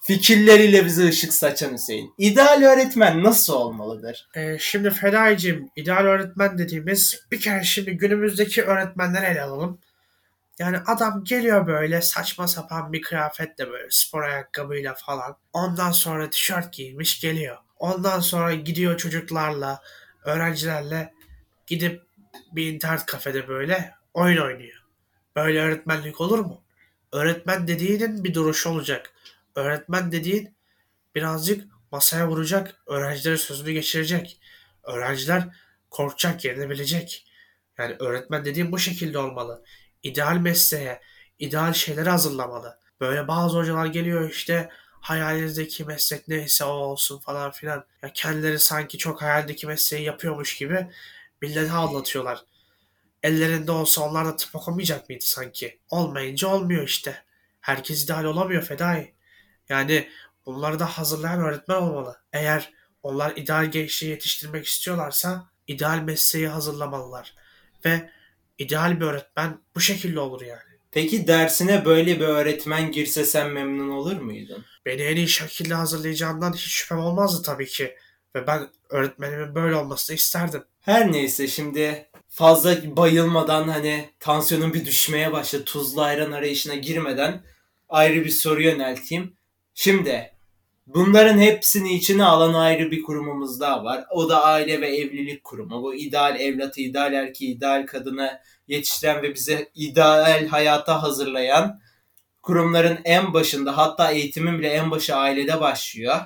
Fikirleriyle 0.00 0.84
bize 0.84 1.08
ışık 1.08 1.32
saçan 1.32 1.72
Hüseyin. 1.72 2.14
İdeal 2.18 2.62
öğretmen 2.62 3.22
nasıl 3.24 3.52
olmalıdır? 3.52 4.28
Ee, 4.36 4.56
şimdi 4.60 4.90
Fedai'cim, 4.90 5.68
ideal 5.76 6.04
öğretmen 6.04 6.58
dediğimiz 6.58 7.26
bir 7.32 7.40
kere 7.40 7.64
şimdi 7.64 7.92
günümüzdeki 7.92 8.62
öğretmenleri 8.62 9.26
ele 9.26 9.42
alalım. 9.42 9.78
Yani 10.58 10.78
adam 10.86 11.24
geliyor 11.24 11.66
böyle 11.66 12.02
saçma 12.02 12.48
sapan 12.48 12.92
bir 12.92 13.02
kıyafetle 13.02 13.70
böyle 13.70 13.86
spor 13.90 14.22
ayakkabıyla 14.22 14.94
falan. 14.94 15.36
Ondan 15.52 15.92
sonra 15.92 16.30
tişört 16.30 16.72
giymiş 16.72 17.20
geliyor. 17.20 17.56
Ondan 17.78 18.20
sonra 18.20 18.54
gidiyor 18.54 18.96
çocuklarla, 18.96 19.80
öğrencilerle 20.24 21.12
gidip 21.66 22.02
bir 22.52 22.72
internet 22.72 23.06
kafede 23.06 23.48
böyle 23.48 23.94
oyun 24.14 24.42
oynuyor. 24.42 24.85
Böyle 25.36 25.60
öğretmenlik 25.60 26.20
olur 26.20 26.38
mu? 26.38 26.62
Öğretmen 27.12 27.68
dediğinin 27.68 28.24
bir 28.24 28.34
duruşu 28.34 28.70
olacak. 28.70 29.12
Öğretmen 29.54 30.12
dediğin 30.12 30.56
birazcık 31.14 31.64
masaya 31.92 32.28
vuracak, 32.28 32.82
öğrencilere 32.86 33.36
sözünü 33.36 33.72
geçirecek. 33.72 34.40
Öğrenciler 34.82 35.48
korkacak, 35.90 36.44
yerini 36.44 36.70
bilecek. 36.70 37.26
Yani 37.78 37.96
öğretmen 37.98 38.44
dediğin 38.44 38.72
bu 38.72 38.78
şekilde 38.78 39.18
olmalı. 39.18 39.64
İdeal 40.02 40.36
mesleğe, 40.36 41.00
ideal 41.38 41.72
şeyleri 41.72 42.10
hazırlamalı. 42.10 42.78
Böyle 43.00 43.28
bazı 43.28 43.58
hocalar 43.58 43.86
geliyor 43.86 44.30
işte 44.30 44.70
hayalinizdeki 45.00 45.84
meslek 45.84 46.28
neyse 46.28 46.64
o 46.64 46.68
olsun 46.68 47.18
falan 47.18 47.50
filan. 47.50 47.84
Ya 48.02 48.12
kendileri 48.12 48.58
sanki 48.58 48.98
çok 48.98 49.22
hayaldeki 49.22 49.66
mesleği 49.66 50.04
yapıyormuş 50.04 50.56
gibi 50.56 50.86
millete 51.42 51.72
anlatıyorlar 51.72 52.44
ellerinde 53.26 53.72
olsa 53.72 54.02
onlar 54.02 54.26
da 54.26 54.36
tıp 54.36 54.54
okumayacak 54.56 55.08
mıydı 55.08 55.24
sanki? 55.24 55.80
Olmayınca 55.90 56.48
olmuyor 56.48 56.82
işte. 56.82 57.24
Herkes 57.60 58.04
ideal 58.04 58.24
olamıyor 58.24 58.62
Fedai. 58.62 59.14
Yani 59.68 60.08
bunları 60.46 60.78
da 60.78 60.86
hazırlayan 60.86 61.40
öğretmen 61.40 61.76
olmalı. 61.76 62.20
Eğer 62.32 62.72
onlar 63.02 63.32
ideal 63.36 63.70
gençliği 63.70 64.10
yetiştirmek 64.10 64.66
istiyorlarsa 64.66 65.50
ideal 65.66 65.98
mesleği 65.98 66.48
hazırlamalılar. 66.48 67.34
Ve 67.84 68.10
ideal 68.58 69.00
bir 69.00 69.04
öğretmen 69.04 69.60
bu 69.74 69.80
şekilde 69.80 70.20
olur 70.20 70.42
yani. 70.42 70.76
Peki 70.90 71.26
dersine 71.26 71.84
böyle 71.84 72.20
bir 72.20 72.24
öğretmen 72.24 72.92
girse 72.92 73.24
sen 73.24 73.50
memnun 73.50 73.90
olur 73.90 74.16
muydun? 74.16 74.64
Beni 74.86 75.02
en 75.02 75.16
iyi 75.16 75.28
şekilde 75.28 75.74
hazırlayacağından 75.74 76.52
hiç 76.52 76.72
şüphem 76.72 76.98
olmazdı 76.98 77.42
tabii 77.42 77.66
ki. 77.66 77.96
Ve 78.34 78.46
ben 78.46 78.68
öğretmenimin 78.90 79.54
böyle 79.54 79.76
olmasını 79.76 80.16
isterdim. 80.16 80.64
Her 80.86 81.12
neyse 81.12 81.48
şimdi 81.48 82.08
fazla 82.28 82.96
bayılmadan 82.96 83.68
hani 83.68 84.10
tansiyonun 84.20 84.74
bir 84.74 84.84
düşmeye 84.84 85.32
başladı. 85.32 85.64
Tuzlu 85.64 86.02
ayran 86.02 86.32
arayışına 86.32 86.74
girmeden 86.74 87.42
ayrı 87.88 88.24
bir 88.24 88.30
soru 88.30 88.62
yönelteyim. 88.62 89.36
Şimdi 89.74 90.32
bunların 90.86 91.38
hepsini 91.38 91.94
içine 91.94 92.24
alan 92.24 92.54
ayrı 92.54 92.90
bir 92.90 93.02
kurumumuz 93.02 93.60
daha 93.60 93.84
var. 93.84 94.04
O 94.10 94.28
da 94.28 94.44
aile 94.44 94.80
ve 94.80 94.96
evlilik 94.96 95.44
kurumu. 95.44 95.82
Bu 95.82 95.94
ideal 95.94 96.40
evlatı, 96.40 96.80
ideal 96.80 97.12
erkeği, 97.12 97.56
ideal 97.56 97.86
kadını 97.86 98.40
yetiştiren 98.68 99.22
ve 99.22 99.34
bize 99.34 99.70
ideal 99.74 100.46
hayata 100.46 101.02
hazırlayan 101.02 101.80
kurumların 102.42 102.98
en 103.04 103.34
başında 103.34 103.76
hatta 103.76 104.10
eğitimin 104.10 104.58
bile 104.58 104.68
en 104.68 104.90
başı 104.90 105.16
ailede 105.16 105.60
başlıyor. 105.60 106.20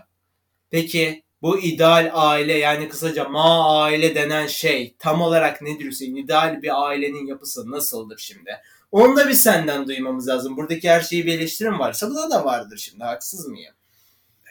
Peki 0.71 1.23
bu 1.43 1.59
ideal 1.59 2.11
aile 2.15 2.53
yani 2.53 2.89
kısaca 2.89 3.25
ma 3.25 3.83
aile 3.83 4.15
denen 4.15 4.47
şey 4.47 4.95
tam 4.99 5.21
olarak 5.21 5.63
nedir 5.63 5.85
Hüseyin? 5.85 6.17
İdeal 6.17 6.63
bir 6.63 6.87
ailenin 6.87 7.27
yapısı 7.27 7.71
nasıldır 7.71 8.19
şimdi? 8.19 8.51
Onu 8.93 9.17
da 9.17 9.29
bir 9.29 9.35
senden 9.35 9.89
duymamız 9.89 10.29
lazım. 10.29 10.57
Buradaki 10.57 10.91
her 10.91 11.01
şeyi 11.01 11.27
bir 11.27 11.39
eleştirim 11.39 11.79
varsa 11.79 12.11
bu 12.11 12.15
da 12.15 12.31
da 12.31 12.45
vardır 12.45 12.77
şimdi. 12.77 13.05
Haksız 13.05 13.47
mıyım? 13.47 13.75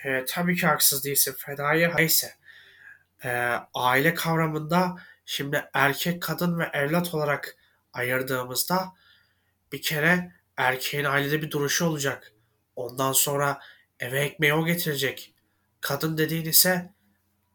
E, 0.05 0.25
tabii 0.25 0.55
ki 0.55 0.67
haksız 0.67 1.05
değilsin 1.05 1.35
Fedai. 1.37 1.91
Neyse. 1.97 2.33
E, 3.23 3.29
aile 3.73 4.13
kavramında 4.13 4.95
şimdi 5.25 5.69
erkek, 5.73 6.21
kadın 6.21 6.59
ve 6.59 6.69
evlat 6.73 7.13
olarak 7.13 7.57
ayırdığımızda 7.93 8.93
bir 9.71 9.81
kere 9.81 10.31
erkeğin 10.57 11.05
ailede 11.05 11.41
bir 11.41 11.51
duruşu 11.51 11.85
olacak. 11.85 12.33
Ondan 12.75 13.11
sonra 13.11 13.59
eve 13.99 14.19
ekmeği 14.19 14.53
o 14.53 14.65
getirecek. 14.65 15.33
Kadın 15.81 16.17
dediğin 16.17 16.45
ise 16.45 16.93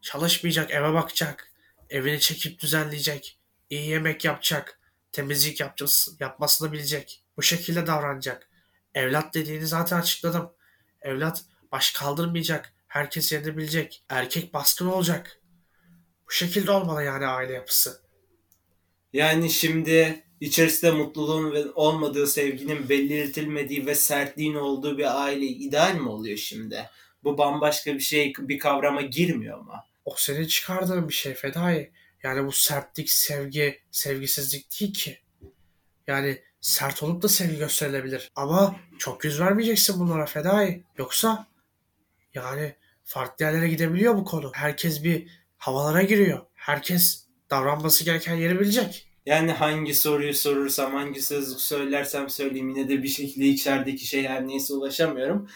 çalışmayacak, 0.01 0.71
eve 0.71 0.93
bakacak. 0.93 1.51
Evini 1.89 2.19
çekip 2.19 2.59
düzenleyecek. 2.59 3.39
iyi 3.69 3.89
yemek 3.89 4.25
yapacak. 4.25 4.79
Temizlik 5.11 5.59
yapacağız, 5.59 6.17
yapmasını 6.19 6.71
bilecek. 6.71 7.23
Bu 7.37 7.41
şekilde 7.41 7.87
davranacak. 7.87 8.49
Evlat 8.93 9.33
dediğini 9.33 9.67
zaten 9.67 9.99
açıkladım. 9.99 10.51
Evlat 11.01 11.43
baş 11.71 11.91
kaldırmayacak. 11.91 12.73
Herkes 12.87 13.31
yerini 13.31 13.57
bilecek. 13.57 14.03
Erkek 14.09 14.53
baskın 14.53 14.87
olacak. 14.87 15.41
Bu 16.27 16.31
şekilde 16.31 16.71
olmalı 16.71 17.03
yani 17.03 17.25
aile 17.25 17.53
yapısı. 17.53 18.01
Yani 19.13 19.49
şimdi 19.49 20.23
içerisinde 20.41 20.91
mutluluğun 20.91 21.71
olmadığı 21.75 22.27
sevginin 22.27 22.89
belirtilmediği 22.89 23.85
ve 23.85 23.95
sertliğin 23.95 24.55
olduğu 24.55 24.97
bir 24.97 25.23
aile 25.23 25.45
ideal 25.45 25.95
mi 25.95 26.09
oluyor 26.09 26.37
şimdi? 26.37 26.89
Bu 27.25 27.37
bambaşka 27.37 27.93
bir 27.93 27.99
şey, 27.99 28.33
bir 28.39 28.59
kavrama 28.59 29.01
girmiyor 29.01 29.59
mu? 29.59 29.73
O 30.05 30.13
senin 30.17 30.47
çıkardığın 30.47 31.09
bir 31.09 31.13
şey 31.13 31.33
Fedai. 31.33 31.91
Yani 32.23 32.47
bu 32.47 32.51
sertlik, 32.51 33.09
sevgi, 33.09 33.79
sevgisizlik 33.91 34.79
değil 34.79 34.93
ki. 34.93 35.19
Yani 36.07 36.41
sert 36.61 37.03
olup 37.03 37.21
da 37.21 37.29
sevgi 37.29 37.57
gösterilebilir. 37.57 38.31
Ama 38.35 38.75
çok 38.97 39.25
yüz 39.25 39.39
vermeyeceksin 39.39 39.99
bunlara 39.99 40.25
Fedai. 40.25 40.83
Yoksa 40.97 41.47
yani 42.33 42.75
farklı 43.03 43.45
yerlere 43.45 43.67
gidebiliyor 43.67 44.15
bu 44.15 44.25
konu. 44.25 44.51
Herkes 44.53 45.03
bir 45.03 45.27
havalara 45.57 46.01
giriyor. 46.01 46.45
Herkes 46.53 47.25
davranması 47.49 48.05
gereken 48.05 48.35
yeri 48.35 48.59
bilecek. 48.59 49.07
Yani 49.25 49.51
hangi 49.51 49.93
soruyu 49.93 50.33
sorursam, 50.33 50.93
hangi 50.93 51.21
sözcük 51.21 51.59
söylersem 51.59 52.29
söyleyeyim 52.29 52.69
yine 52.69 52.89
de 52.89 53.03
bir 53.03 53.07
şekilde 53.07 53.45
içerideki 53.45 54.05
şey 54.05 54.27
her 54.27 54.47
neyse 54.47 54.73
ulaşamıyorum. 54.73 55.49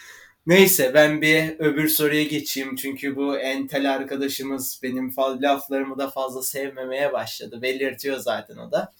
Neyse 0.46 0.94
ben 0.94 1.22
bir 1.22 1.58
öbür 1.58 1.88
soruya 1.88 2.22
geçeyim 2.22 2.76
çünkü 2.76 3.16
bu 3.16 3.38
entel 3.38 3.94
arkadaşımız 3.94 4.80
benim 4.82 5.14
laflarımı 5.18 5.98
da 5.98 6.10
fazla 6.10 6.42
sevmemeye 6.42 7.12
başladı. 7.12 7.62
Belirtiyor 7.62 8.16
zaten 8.16 8.56
o 8.56 8.72
da. 8.72 8.92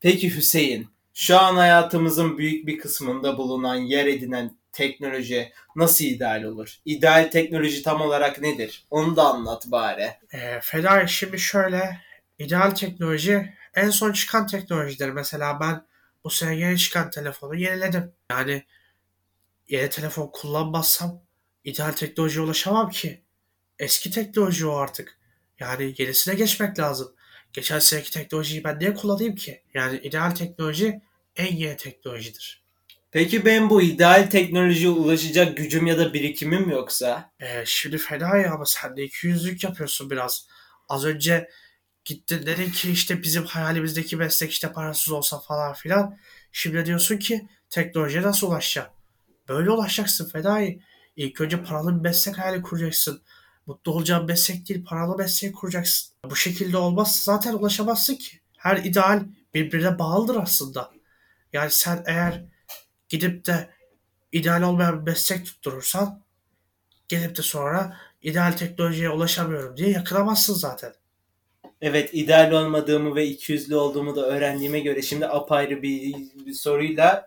Peki 0.00 0.36
Hüseyin, 0.36 0.88
şu 1.14 1.38
an 1.38 1.56
hayatımızın 1.56 2.38
büyük 2.38 2.66
bir 2.66 2.78
kısmında 2.78 3.38
bulunan, 3.38 3.76
yer 3.76 4.06
edinen 4.06 4.56
teknoloji 4.72 5.52
nasıl 5.76 6.04
ideal 6.04 6.42
olur? 6.42 6.76
İdeal 6.84 7.30
teknoloji 7.30 7.82
tam 7.82 8.00
olarak 8.00 8.40
nedir? 8.40 8.86
Onu 8.90 9.16
da 9.16 9.22
anlat 9.22 9.66
bari. 9.66 10.10
E, 10.32 10.60
Fedai 10.62 11.08
şimdi 11.08 11.38
şöyle, 11.38 12.00
ideal 12.38 12.70
teknoloji 12.70 13.52
en 13.74 13.90
son 13.90 14.12
çıkan 14.12 14.46
teknolojidir. 14.46 15.08
Mesela 15.08 15.60
ben 15.60 15.86
bu 16.24 16.30
sene 16.30 16.56
yeni 16.56 16.78
çıkan 16.78 17.10
telefonu 17.10 17.56
yeniledim. 17.56 18.12
Yani 18.30 18.62
yeni 19.68 19.90
telefon 19.90 20.30
kullanmazsam 20.32 21.22
ideal 21.64 21.92
teknolojiye 21.92 22.44
ulaşamam 22.44 22.90
ki. 22.90 23.22
Eski 23.78 24.10
teknoloji 24.10 24.66
o 24.66 24.76
artık. 24.76 25.18
Yani 25.58 25.94
yenisine 25.98 26.34
geçmek 26.34 26.78
lazım. 26.78 27.14
Geçen 27.52 27.78
seneki 27.78 28.10
teknolojiyi 28.10 28.64
ben 28.64 28.78
niye 28.78 28.94
kullanayım 28.94 29.34
ki? 29.34 29.62
Yani 29.74 29.98
ideal 29.98 30.30
teknoloji 30.30 31.00
en 31.36 31.56
yeni 31.56 31.76
teknolojidir. 31.76 32.66
Peki 33.10 33.44
ben 33.44 33.70
bu 33.70 33.82
ideal 33.82 34.30
teknolojiye 34.30 34.88
ulaşacak 34.88 35.56
gücüm 35.56 35.86
ya 35.86 35.98
da 35.98 36.14
birikimim 36.14 36.70
yoksa? 36.70 37.30
Ee, 37.40 37.62
şimdi 37.66 37.98
fena 37.98 38.36
ya 38.36 38.52
ama 38.52 38.64
sen 38.66 38.96
de 38.96 39.04
iki 39.04 39.26
yüzlük 39.26 39.64
yapıyorsun 39.64 40.10
biraz. 40.10 40.46
Az 40.88 41.04
önce 41.04 41.50
gittin 42.04 42.46
dedin 42.46 42.70
ki 42.70 42.90
işte 42.90 43.22
bizim 43.22 43.44
hayalimizdeki 43.44 44.16
meslek 44.16 44.50
işte 44.50 44.72
parasız 44.72 45.12
olsa 45.12 45.40
falan 45.40 45.72
filan. 45.72 46.18
Şimdi 46.52 46.86
diyorsun 46.86 47.18
ki 47.18 47.48
teknolojiye 47.70 48.22
nasıl 48.22 48.46
ulaşacağım? 48.48 48.95
Böyle 49.48 49.70
ulaşacaksın 49.70 50.28
Fedai. 50.28 50.80
İlk 51.16 51.40
önce 51.40 51.62
paralı 51.62 51.96
bir 51.96 52.00
meslek 52.00 52.38
hayali 52.38 52.62
kuracaksın. 52.62 53.22
Mutlu 53.66 53.92
olacağın 53.92 54.26
meslek 54.26 54.68
değil 54.68 54.84
paralı 54.84 55.16
meslek 55.16 55.56
kuracaksın. 55.56 56.14
Bu 56.24 56.36
şekilde 56.36 56.76
olmazsa 56.76 57.32
zaten 57.32 57.54
ulaşamazsın 57.54 58.14
ki. 58.14 58.40
Her 58.56 58.76
ideal 58.76 59.22
birbirine 59.54 59.98
bağlıdır 59.98 60.36
aslında. 60.36 60.90
Yani 61.52 61.70
sen 61.70 62.02
eğer 62.06 62.44
gidip 63.08 63.46
de 63.46 63.70
ideal 64.32 64.62
olmayan 64.62 65.00
bir 65.06 65.10
meslek 65.10 65.46
tutturursan 65.46 66.22
gelip 67.08 67.36
de 67.36 67.42
sonra 67.42 67.96
ideal 68.22 68.52
teknolojiye 68.52 69.10
ulaşamıyorum 69.10 69.76
diye 69.76 69.90
yakınamazsın 69.90 70.54
zaten. 70.54 70.92
Evet 71.80 72.10
ideal 72.12 72.52
olmadığımı 72.52 73.14
ve 73.14 73.26
ikiyüzlü 73.26 73.76
olduğumu 73.76 74.16
da 74.16 74.26
öğrendiğime 74.26 74.80
göre 74.80 75.02
şimdi 75.02 75.26
apayrı 75.26 75.82
bir, 75.82 76.14
bir 76.46 76.52
soruyla 76.52 77.26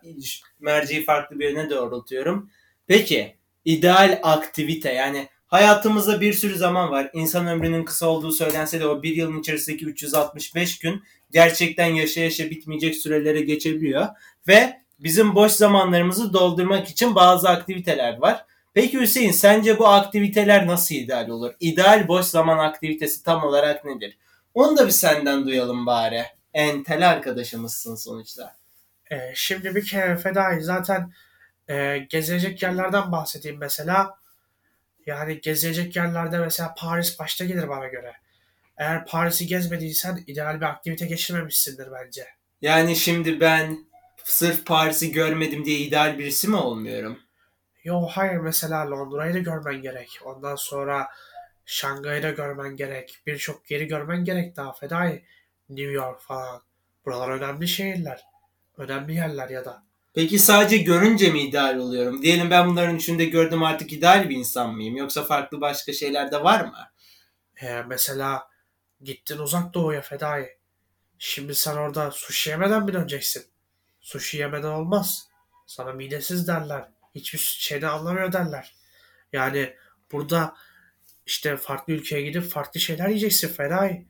merceği 0.60 1.04
farklı 1.04 1.38
bir 1.40 1.50
yöne 1.50 1.70
doğrultuyorum. 1.70 2.50
Peki 2.86 3.36
ideal 3.64 4.20
aktivite 4.22 4.92
yani 4.92 5.28
hayatımızda 5.46 6.20
bir 6.20 6.32
sürü 6.32 6.56
zaman 6.56 6.90
var. 6.90 7.10
İnsan 7.12 7.46
ömrünün 7.46 7.84
kısa 7.84 8.06
olduğu 8.06 8.32
söylense 8.32 8.80
de 8.80 8.86
o 8.86 9.02
bir 9.02 9.16
yılın 9.16 9.40
içerisindeki 9.40 9.86
365 9.86 10.78
gün 10.78 11.02
gerçekten 11.30 11.86
yaşa 11.86 12.20
yaşa 12.20 12.50
bitmeyecek 12.50 12.96
sürelere 12.96 13.40
geçebiliyor. 13.40 14.06
Ve 14.48 14.80
bizim 14.98 15.34
boş 15.34 15.52
zamanlarımızı 15.52 16.32
doldurmak 16.32 16.88
için 16.88 17.14
bazı 17.14 17.48
aktiviteler 17.48 18.18
var. 18.18 18.44
Peki 18.74 19.00
Hüseyin 19.00 19.32
sence 19.32 19.78
bu 19.78 19.88
aktiviteler 19.88 20.66
nasıl 20.66 20.94
ideal 20.94 21.28
olur? 21.28 21.52
İdeal 21.60 22.08
boş 22.08 22.26
zaman 22.26 22.58
aktivitesi 22.58 23.24
tam 23.24 23.44
olarak 23.44 23.84
nedir? 23.84 24.18
Onu 24.54 24.76
da 24.76 24.86
bir 24.86 24.90
senden 24.90 25.46
duyalım 25.46 25.86
bari. 25.86 26.24
Entel 26.54 27.10
arkadaşımızsın 27.10 27.94
sonuçta. 27.94 28.56
Ee, 29.10 29.32
şimdi 29.34 29.74
bir 29.74 29.86
kere 29.86 30.16
Fedai 30.16 30.60
zaten 30.60 31.12
e, 31.68 31.98
gezilecek 31.98 32.62
yerlerden 32.62 33.12
bahsedeyim 33.12 33.58
mesela. 33.58 34.14
Yani 35.06 35.40
gezilecek 35.40 35.96
yerlerde 35.96 36.38
mesela 36.38 36.74
Paris 36.78 37.18
başta 37.18 37.44
gelir 37.44 37.68
bana 37.68 37.86
göre. 37.86 38.12
Eğer 38.76 39.06
Paris'i 39.06 39.46
gezmediysen 39.46 40.24
ideal 40.26 40.60
bir 40.60 40.66
aktivite 40.66 41.06
geçirmemişsindir 41.06 41.88
bence. 41.92 42.26
Yani 42.62 42.96
şimdi 42.96 43.40
ben 43.40 43.78
sırf 44.24 44.66
Paris'i 44.66 45.12
görmedim 45.12 45.64
diye 45.64 45.78
ideal 45.78 46.18
birisi 46.18 46.48
mi 46.48 46.56
olmuyorum? 46.56 47.18
Yo 47.84 48.06
hayır 48.06 48.36
mesela 48.36 48.90
Londra'yı 48.90 49.34
da 49.34 49.38
görmen 49.38 49.82
gerek. 49.82 50.20
Ondan 50.24 50.56
sonra 50.56 51.08
Şangay'ı 51.70 52.22
da 52.22 52.30
görmen 52.30 52.76
gerek. 52.76 53.18
Birçok 53.26 53.70
yeri 53.70 53.86
görmen 53.86 54.24
gerek 54.24 54.56
daha 54.56 54.72
fedai. 54.72 55.24
New 55.68 55.92
York 55.92 56.20
falan. 56.20 56.62
Buralar 57.04 57.28
önemli 57.28 57.68
şehirler. 57.68 58.24
Önemli 58.76 59.14
yerler 59.14 59.48
ya 59.48 59.64
da. 59.64 59.82
Peki 60.14 60.38
sadece 60.38 60.76
görünce 60.76 61.30
mi 61.30 61.40
ideal 61.40 61.76
oluyorum? 61.76 62.22
Diyelim 62.22 62.50
ben 62.50 62.68
bunların 62.68 62.96
üçünde 62.96 63.24
gördüm 63.24 63.62
artık 63.62 63.92
ideal 63.92 64.28
bir 64.28 64.36
insan 64.36 64.74
mıyım? 64.74 64.96
Yoksa 64.96 65.24
farklı 65.24 65.60
başka 65.60 65.92
şeyler 65.92 66.32
de 66.32 66.44
var 66.44 66.64
mı? 66.64 66.88
Ee, 67.62 67.82
mesela 67.82 68.48
gittin 69.02 69.38
uzak 69.38 69.74
doğuya 69.74 70.00
fedai. 70.00 70.58
Şimdi 71.18 71.54
sen 71.54 71.76
orada 71.76 72.10
sushi 72.10 72.50
yemeden 72.50 72.84
mi 72.84 72.92
döneceksin? 72.92 73.44
Sushi 74.00 74.38
yemeden 74.38 74.68
olmaz. 74.68 75.28
Sana 75.66 75.92
midesiz 75.92 76.48
derler. 76.48 76.88
Hiçbir 77.14 77.38
şeyden 77.38 77.88
anlamıyor 77.88 78.32
derler. 78.32 78.74
Yani 79.32 79.74
burada 80.12 80.54
işte 81.30 81.56
farklı 81.56 81.92
ülkeye 81.92 82.22
gidip 82.22 82.42
farklı 82.42 82.80
şeyler 82.80 83.08
yiyeceksin 83.08 83.48
Feray. 83.48 84.02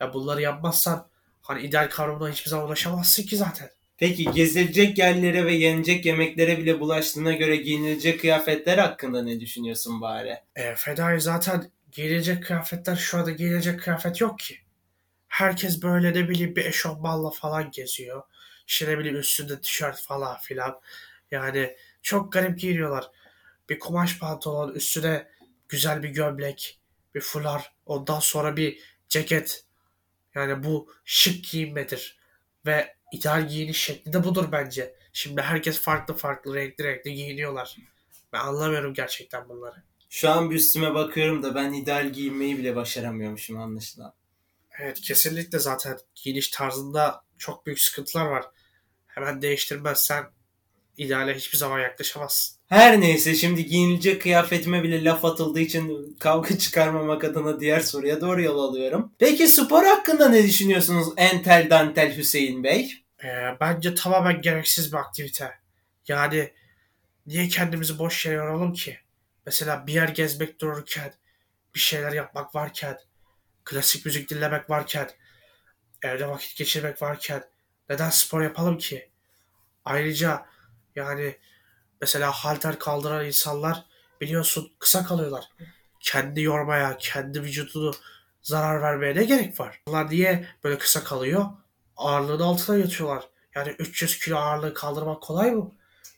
Ya 0.00 0.14
bunları 0.14 0.42
yapmazsan 0.42 1.08
hani 1.42 1.62
ideal 1.62 1.90
kavramına 1.90 2.30
hiçbir 2.30 2.50
zaman 2.50 2.66
ulaşamazsın 2.66 3.22
ki 3.22 3.36
zaten. 3.36 3.70
Peki 3.98 4.24
gezilecek 4.30 4.98
yerlere 4.98 5.44
ve 5.44 5.54
yenecek 5.54 6.06
yemeklere 6.06 6.58
bile 6.58 6.80
bulaştığına 6.80 7.32
göre 7.32 7.56
giyinilecek 7.56 8.20
kıyafetler 8.20 8.78
hakkında 8.78 9.22
ne 9.22 9.40
düşünüyorsun 9.40 10.00
bari? 10.00 10.36
E, 10.56 10.74
Fedai 10.74 11.20
zaten 11.20 11.70
giyilecek 11.92 12.44
kıyafetler 12.44 12.96
şu 12.96 13.18
anda 13.18 13.30
giyilecek 13.30 13.80
kıyafet 13.80 14.20
yok 14.20 14.38
ki. 14.38 14.58
Herkes 15.28 15.82
böyle 15.82 16.14
ne 16.14 16.28
bileyim 16.28 16.56
bir 16.56 16.64
eşofmanla 16.64 17.30
falan 17.30 17.70
geziyor. 17.70 18.22
İşte 18.66 18.88
ne 18.88 18.98
bileyim 18.98 19.18
üstünde 19.18 19.60
tişört 19.60 20.00
falan 20.00 20.38
filan. 20.38 20.80
Yani 21.30 21.76
Çok 22.02 22.32
garip 22.32 22.58
giyiniyorlar. 22.58 23.10
Bir 23.68 23.78
kumaş 23.78 24.18
pantolon, 24.18 24.74
üstüne 24.74 25.26
güzel 25.68 26.02
bir 26.02 26.08
gömlek, 26.08 26.80
bir 27.14 27.20
fular, 27.20 27.72
ondan 27.86 28.20
sonra 28.20 28.56
bir 28.56 28.96
ceket. 29.08 29.64
Yani 30.34 30.64
bu 30.64 30.92
şık 31.04 31.44
giyinmedir. 31.44 32.18
Ve 32.66 32.96
ideal 33.12 33.48
giyiniş 33.48 33.80
şekli 33.80 34.12
de 34.12 34.24
budur 34.24 34.52
bence. 34.52 34.96
Şimdi 35.12 35.42
herkes 35.42 35.80
farklı 35.80 36.14
farklı 36.14 36.54
renkli 36.54 36.84
renkli 36.84 37.14
giyiniyorlar. 37.14 37.76
Ben 38.32 38.38
anlamıyorum 38.38 38.94
gerçekten 38.94 39.48
bunları. 39.48 39.82
Şu 40.08 40.30
an 40.30 40.50
bir 40.50 40.56
üstüme 40.56 40.94
bakıyorum 40.94 41.42
da 41.42 41.54
ben 41.54 41.72
ideal 41.72 42.12
giyinmeyi 42.12 42.58
bile 42.58 42.76
başaramıyormuşum 42.76 43.60
anlaşılan. 43.60 44.14
Evet 44.78 45.00
kesinlikle 45.00 45.58
zaten 45.58 45.98
giyiniş 46.14 46.48
tarzında 46.48 47.24
çok 47.38 47.66
büyük 47.66 47.80
sıkıntılar 47.80 48.26
var. 48.26 48.44
Hemen 49.06 49.42
değiştirmezsen 49.42 50.30
ideale 50.96 51.34
hiçbir 51.34 51.58
zaman 51.58 51.80
yaklaşamazsın. 51.80 52.55
Her 52.68 53.00
neyse 53.00 53.34
şimdi 53.34 53.66
giyinilecek 53.66 54.22
kıyafetime 54.22 54.82
bile 54.82 55.04
laf 55.04 55.24
atıldığı 55.24 55.60
için 55.60 56.16
kavga 56.20 56.58
çıkarmamak 56.58 57.24
adına 57.24 57.60
diğer 57.60 57.80
soruya 57.80 58.20
doğru 58.20 58.42
yol 58.42 58.58
alıyorum. 58.58 59.12
Peki 59.18 59.48
spor 59.48 59.84
hakkında 59.84 60.28
ne 60.28 60.42
düşünüyorsunuz 60.42 61.06
Entel 61.16 61.70
Dantel 61.70 62.16
Hüseyin 62.16 62.64
Bey? 62.64 62.92
Ee, 63.24 63.28
bence 63.60 63.94
tamamen 63.94 64.40
gereksiz 64.40 64.92
bir 64.92 64.96
aktivite. 64.98 65.50
Yani 66.08 66.52
niye 67.26 67.48
kendimizi 67.48 67.98
boş 67.98 68.26
yere 68.26 68.34
yoralım 68.34 68.72
ki? 68.72 68.98
Mesela 69.46 69.86
bir 69.86 69.92
yer 69.92 70.08
gezmek 70.08 70.60
dururken, 70.60 71.12
bir 71.74 71.80
şeyler 71.80 72.12
yapmak 72.12 72.54
varken, 72.54 72.98
klasik 73.64 74.06
müzik 74.06 74.30
dinlemek 74.30 74.70
varken, 74.70 75.10
evde 76.02 76.28
vakit 76.28 76.56
geçirmek 76.56 77.02
varken 77.02 77.44
neden 77.90 78.10
spor 78.10 78.42
yapalım 78.42 78.78
ki? 78.78 79.10
Ayrıca 79.84 80.46
yani 80.96 81.36
mesela 82.00 82.32
halter 82.32 82.78
kaldıran 82.78 83.26
insanlar 83.26 83.84
biliyorsun 84.20 84.72
kısa 84.78 85.04
kalıyorlar. 85.04 85.44
Kendi 86.00 86.42
yormaya, 86.42 86.96
kendi 86.98 87.42
vücudunu 87.42 87.92
zarar 88.42 88.82
vermeye 88.82 89.14
ne 89.14 89.24
gerek 89.24 89.60
var? 89.60 89.80
Onlar 89.86 90.10
niye 90.10 90.46
böyle 90.64 90.78
kısa 90.78 91.04
kalıyor? 91.04 91.46
Ağırlığın 91.96 92.40
altına 92.40 92.76
yatıyorlar. 92.76 93.28
Yani 93.54 93.74
300 93.78 94.18
kilo 94.18 94.36
ağırlığı 94.36 94.74
kaldırmak 94.74 95.22
kolay 95.22 95.50
mı? 95.50 95.72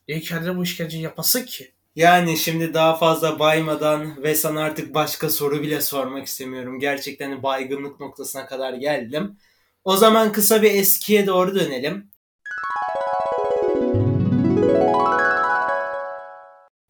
Niye 0.09 0.21
kendine 0.21 0.57
bu 0.57 0.63
işkenceyi 0.63 1.03
yapasın 1.03 1.43
ki? 1.43 1.73
Yani 1.97 2.37
şimdi 2.37 2.75
daha 2.75 2.97
fazla 2.97 3.39
baymadan 3.39 4.23
ve 4.23 4.35
sana 4.35 4.63
artık 4.63 4.95
başka 4.95 5.31
soru 5.31 5.63
bile 5.63 5.81
sormak 5.81 6.27
istemiyorum. 6.27 6.81
Gerçekten 6.81 7.43
baygınlık 7.43 8.01
noktasına 8.01 8.47
kadar 8.47 8.75
geldim. 8.75 9.37
O 9.85 9.97
zaman 9.97 10.33
kısa 10.33 10.63
bir 10.63 10.75
eskiye 10.75 11.27
doğru 11.27 11.55
dönelim. 11.55 12.11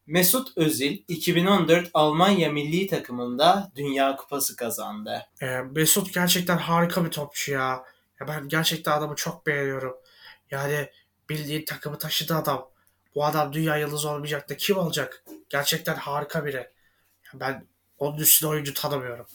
Mesut 0.09 0.57
Özil 0.57 0.97
2014 1.07 1.89
Almanya 1.93 2.51
milli 2.51 2.87
takımında 2.87 3.71
Dünya 3.75 4.15
Kupası 4.15 4.55
kazandı. 4.55 5.25
Ee, 5.41 5.45
Mesut 5.45 6.13
gerçekten 6.13 6.57
harika 6.57 7.05
bir 7.05 7.11
topçu 7.11 7.51
ya. 7.51 7.83
ya. 8.19 8.27
Ben 8.27 8.47
gerçekten 8.47 8.91
adamı 8.91 9.15
çok 9.15 9.47
beğeniyorum. 9.47 9.97
Yani 10.51 10.89
bildiğin 11.29 11.65
takımı 11.65 11.97
taşıdı 11.97 12.35
adam. 12.35 12.69
Bu 13.15 13.25
adam 13.25 13.53
dünya 13.53 13.77
yıldızı 13.77 14.09
olmayacak 14.09 14.49
da 14.49 14.57
kim 14.57 14.77
olacak? 14.77 15.23
Gerçekten 15.49 15.95
harika 15.95 16.45
biri. 16.45 16.57
Ya 17.25 17.39
ben 17.39 17.67
onun 17.97 18.17
üstüne 18.17 18.49
oyuncu 18.49 18.73
tanımıyorum. 18.73 19.25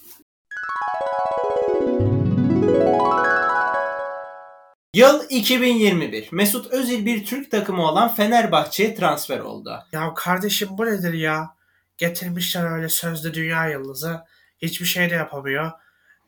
Yıl 4.94 5.26
2021. 5.30 6.28
Mesut 6.32 6.72
Özil 6.72 7.06
bir 7.06 7.26
Türk 7.26 7.50
takımı 7.50 7.82
olan 7.82 8.14
Fenerbahçe'ye 8.14 8.94
transfer 8.94 9.38
oldu. 9.38 9.84
Ya 9.92 10.14
kardeşim 10.14 10.68
bu 10.70 10.86
nedir 10.86 11.12
ya? 11.12 11.56
Getirmişler 11.98 12.76
öyle 12.76 12.88
sözde 12.88 13.34
dünya 13.34 13.68
yıldızı. 13.68 14.20
Hiçbir 14.58 14.86
şey 14.86 15.10
de 15.10 15.14
yapamıyor. 15.14 15.72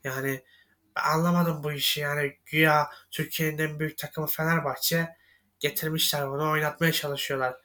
Yani 0.05 0.43
anlamadım 0.95 1.65
bu 1.65 1.73
işi 1.73 2.01
yani 2.01 2.37
güya 2.47 2.91
Türkiye'nin 3.11 3.59
en 3.59 3.79
büyük 3.81 3.99
takımı 3.99 4.27
Fenerbahçe 4.27 5.09
getirmişler 5.61 6.29
bunu 6.29 6.51
oynatmaya 6.51 6.93
çalışıyorlar. 6.93 7.57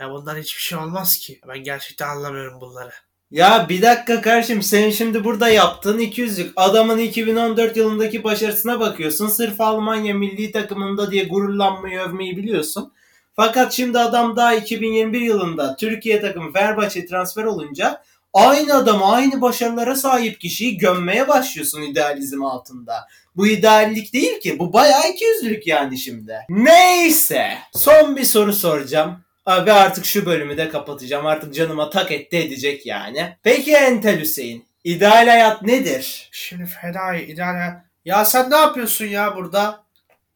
Ya 0.00 0.10
bundan 0.10 0.36
hiçbir 0.36 0.62
şey 0.62 0.78
olmaz 0.78 1.18
ki. 1.18 1.40
Ben 1.48 1.58
gerçekten 1.58 2.08
anlamıyorum 2.08 2.60
bunları. 2.60 2.92
Ya 3.30 3.66
bir 3.68 3.82
dakika 3.82 4.20
kardeşim 4.20 4.62
sen 4.62 4.90
şimdi 4.90 5.24
burada 5.24 5.48
yaptığın 5.48 5.98
200'lük 5.98 6.52
adamın 6.56 6.98
2014 6.98 7.76
yılındaki 7.76 8.24
başarısına 8.24 8.80
bakıyorsun. 8.80 9.28
Sırf 9.28 9.60
Almanya 9.60 10.14
milli 10.14 10.52
takımında 10.52 11.10
diye 11.10 11.24
gururlanmayı 11.24 12.00
övmeyi 12.00 12.36
biliyorsun. 12.36 12.92
Fakat 13.36 13.72
şimdi 13.72 13.98
adam 13.98 14.36
daha 14.36 14.54
2021 14.54 15.20
yılında 15.20 15.76
Türkiye 15.76 16.20
takımı 16.20 16.52
Fenerbahçe 16.52 17.06
transfer 17.06 17.44
olunca 17.44 18.02
aynı 18.34 18.74
adamı 18.74 19.12
aynı 19.12 19.40
başarılara 19.40 19.96
sahip 19.96 20.40
kişiyi 20.40 20.78
gömmeye 20.78 21.28
başlıyorsun 21.28 21.82
idealizm 21.82 22.44
altında. 22.44 22.94
Bu 23.36 23.46
ideallik 23.46 24.12
değil 24.12 24.40
ki 24.40 24.58
bu 24.58 24.72
bayağı 24.72 25.02
200'lük 25.02 25.62
yani 25.66 25.98
şimdi. 25.98 26.34
Neyse 26.48 27.48
son 27.72 28.16
bir 28.16 28.24
soru 28.24 28.52
soracağım. 28.52 29.24
Abi 29.50 29.72
artık 29.72 30.04
şu 30.04 30.26
bölümü 30.26 30.56
de 30.56 30.68
kapatacağım. 30.68 31.26
Artık 31.26 31.54
canıma 31.54 31.90
tak 31.90 32.12
etti 32.12 32.36
edecek 32.36 32.86
yani. 32.86 33.36
Peki 33.42 33.72
Entel 33.72 34.20
Hüseyin. 34.20 34.64
İdeal 34.84 35.28
hayat 35.28 35.62
nedir? 35.62 36.28
Şimdi 36.32 36.66
Fedai 36.66 37.22
ideal 37.22 37.80
Ya 38.04 38.24
sen 38.24 38.50
ne 38.50 38.56
yapıyorsun 38.56 39.04
ya 39.04 39.36
burada? 39.36 39.84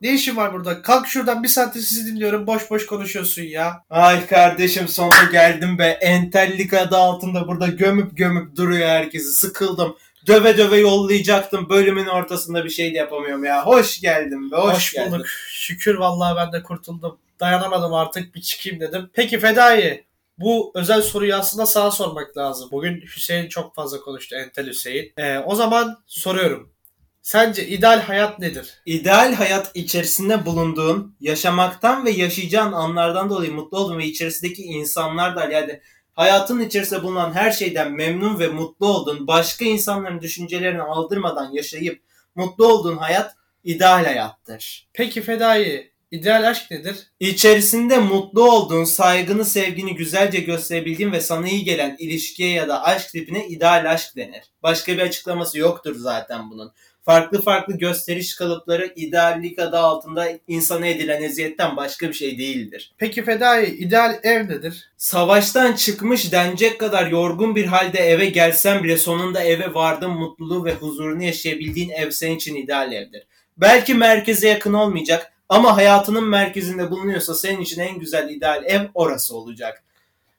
Ne 0.01 0.15
işin 0.15 0.37
var 0.37 0.53
burada? 0.53 0.83
Kalk 0.83 1.07
şuradan 1.07 1.43
bir 1.43 1.49
saattir 1.49 1.81
sizi 1.81 2.07
dinliyorum. 2.07 2.47
Boş 2.47 2.71
boş 2.71 2.87
konuşuyorsun 2.87 3.43
ya. 3.43 3.83
Ay 3.91 4.27
kardeşim 4.27 4.89
sonunda 4.89 5.31
geldim 5.33 5.79
be. 5.79 5.87
Entellik 5.87 6.75
adı 6.75 6.97
altında 6.97 7.49
burada 7.49 7.67
gömüp 7.67 8.17
gömüp 8.17 8.57
duruyor 8.57 8.89
herkesi. 8.89 9.33
Sıkıldım. 9.33 9.97
Döve 10.27 10.59
döve 10.59 10.77
yollayacaktım. 10.77 11.69
Bölümün 11.69 12.07
ortasında 12.07 12.65
bir 12.65 12.71
şey 12.71 12.95
de 12.95 12.99
yapamıyorum 12.99 13.45
ya. 13.45 13.67
Hoş 13.67 14.01
geldin 14.01 14.51
be. 14.51 14.57
Hoş, 14.57 14.75
Hoş 14.75 14.93
geldin. 14.93 15.13
bulduk. 15.13 15.27
Şükür 15.49 15.95
vallahi 15.95 16.37
ben 16.37 16.53
de 16.53 16.63
kurtuldum. 16.63 17.19
Dayanamadım 17.41 17.95
artık 17.95 18.35
bir 18.35 18.41
çıkayım 18.41 18.81
dedim. 18.81 19.11
Peki 19.13 19.39
Fedai 19.39 20.05
bu 20.39 20.73
özel 20.75 21.03
soruyu 21.03 21.35
aslında 21.35 21.67
sana 21.67 21.91
sormak 21.91 22.37
lazım. 22.37 22.69
Bugün 22.73 23.01
Hüseyin 23.01 23.49
çok 23.49 23.75
fazla 23.75 24.01
konuştu. 24.01 24.37
Entel 24.37 24.67
Hüseyin. 24.67 25.13
Ee, 25.17 25.39
o 25.39 25.55
zaman 25.55 25.99
soruyorum. 26.07 26.75
Sence 27.23 27.67
ideal 27.67 28.01
hayat 28.01 28.39
nedir? 28.39 28.83
İdeal 28.87 29.35
hayat 29.35 29.71
içerisinde 29.75 30.47
bulunduğun, 30.47 31.17
yaşamaktan 31.21 32.05
ve 32.05 32.11
yaşayacağın 32.11 32.73
anlardan 32.73 33.31
dolayı 33.31 33.53
mutlu 33.53 33.79
olduğun 33.79 33.99
ve 33.99 34.05
içerisindeki 34.05 34.63
insanlardan 34.63 35.51
yani 35.51 35.81
hayatın 36.13 36.61
içerisinde 36.61 37.03
bulunan 37.03 37.33
her 37.33 37.51
şeyden 37.51 37.93
memnun 37.93 38.39
ve 38.39 38.49
mutlu 38.49 38.87
olduğun, 38.87 39.27
başka 39.27 39.65
insanların 39.65 40.21
düşüncelerini 40.21 40.83
aldırmadan 40.83 41.51
yaşayıp 41.53 42.03
mutlu 42.35 42.67
olduğun 42.67 42.97
hayat 42.97 43.37
ideal 43.65 44.05
hayattır. 44.05 44.89
Peki 44.93 45.23
Fedai 45.23 45.94
ideal 46.15 46.51
aşk 46.51 46.71
nedir? 46.71 46.97
İçerisinde 47.21 47.99
mutlu 47.99 48.51
olduğun, 48.53 48.85
saygını, 48.85 49.45
sevgini 49.45 49.95
güzelce 49.95 50.41
gösterebildiğin 50.41 51.13
ve 51.13 51.21
sana 51.21 51.49
iyi 51.49 51.65
gelen 51.65 51.97
ilişkiye 51.99 52.51
ya 52.51 52.69
da 52.69 52.85
aşk 52.85 53.09
tipine 53.09 53.49
ideal 53.49 53.93
aşk 53.93 54.17
denir. 54.17 54.43
Başka 54.63 54.93
bir 54.93 55.03
açıklaması 55.03 55.59
yoktur 55.59 55.97
zaten 55.97 56.51
bunun. 56.51 56.73
Farklı 57.05 57.43
farklı 57.43 57.79
gösteriş 57.79 58.35
kalıpları 58.35 58.93
ideallik 58.97 59.59
adı 59.59 59.79
altında 59.79 60.29
insana 60.49 60.87
edilen 60.87 61.23
eziyetten 61.23 61.77
başka 61.77 62.09
bir 62.09 62.15
şey 62.15 62.39
değildir. 62.39 62.95
Peki 62.99 63.25
Fedai 63.25 63.67
ideal 63.67 64.19
ev 64.23 64.49
nedir? 64.49 64.91
Savaştan 64.97 65.73
çıkmış 65.73 66.33
denecek 66.33 66.81
kadar 66.81 67.07
yorgun 67.07 67.57
bir 67.57 67.67
halde 67.67 67.99
eve 67.99 68.27
gelsen 68.27 68.85
bile 68.85 68.97
sonunda 68.97 69.43
eve 69.43 69.75
vardığın 69.75 70.11
mutluluğu 70.11 70.65
ve 70.65 70.75
huzurunu 70.75 71.23
yaşayabildiğin 71.23 71.91
ev 71.91 72.11
senin 72.11 72.37
için 72.37 72.55
ideal 72.55 72.93
evdir. 72.93 73.27
Belki 73.57 73.95
merkeze 73.95 74.49
yakın 74.49 74.73
olmayacak 74.73 75.34
ama 75.49 75.77
hayatının 75.77 76.29
merkezinde 76.29 76.91
bulunuyorsa 76.91 77.35
senin 77.35 77.61
için 77.61 77.81
en 77.81 77.99
güzel 77.99 78.31
ideal 78.31 78.65
ev 78.65 78.83
orası 78.95 79.37
olacak. 79.37 79.83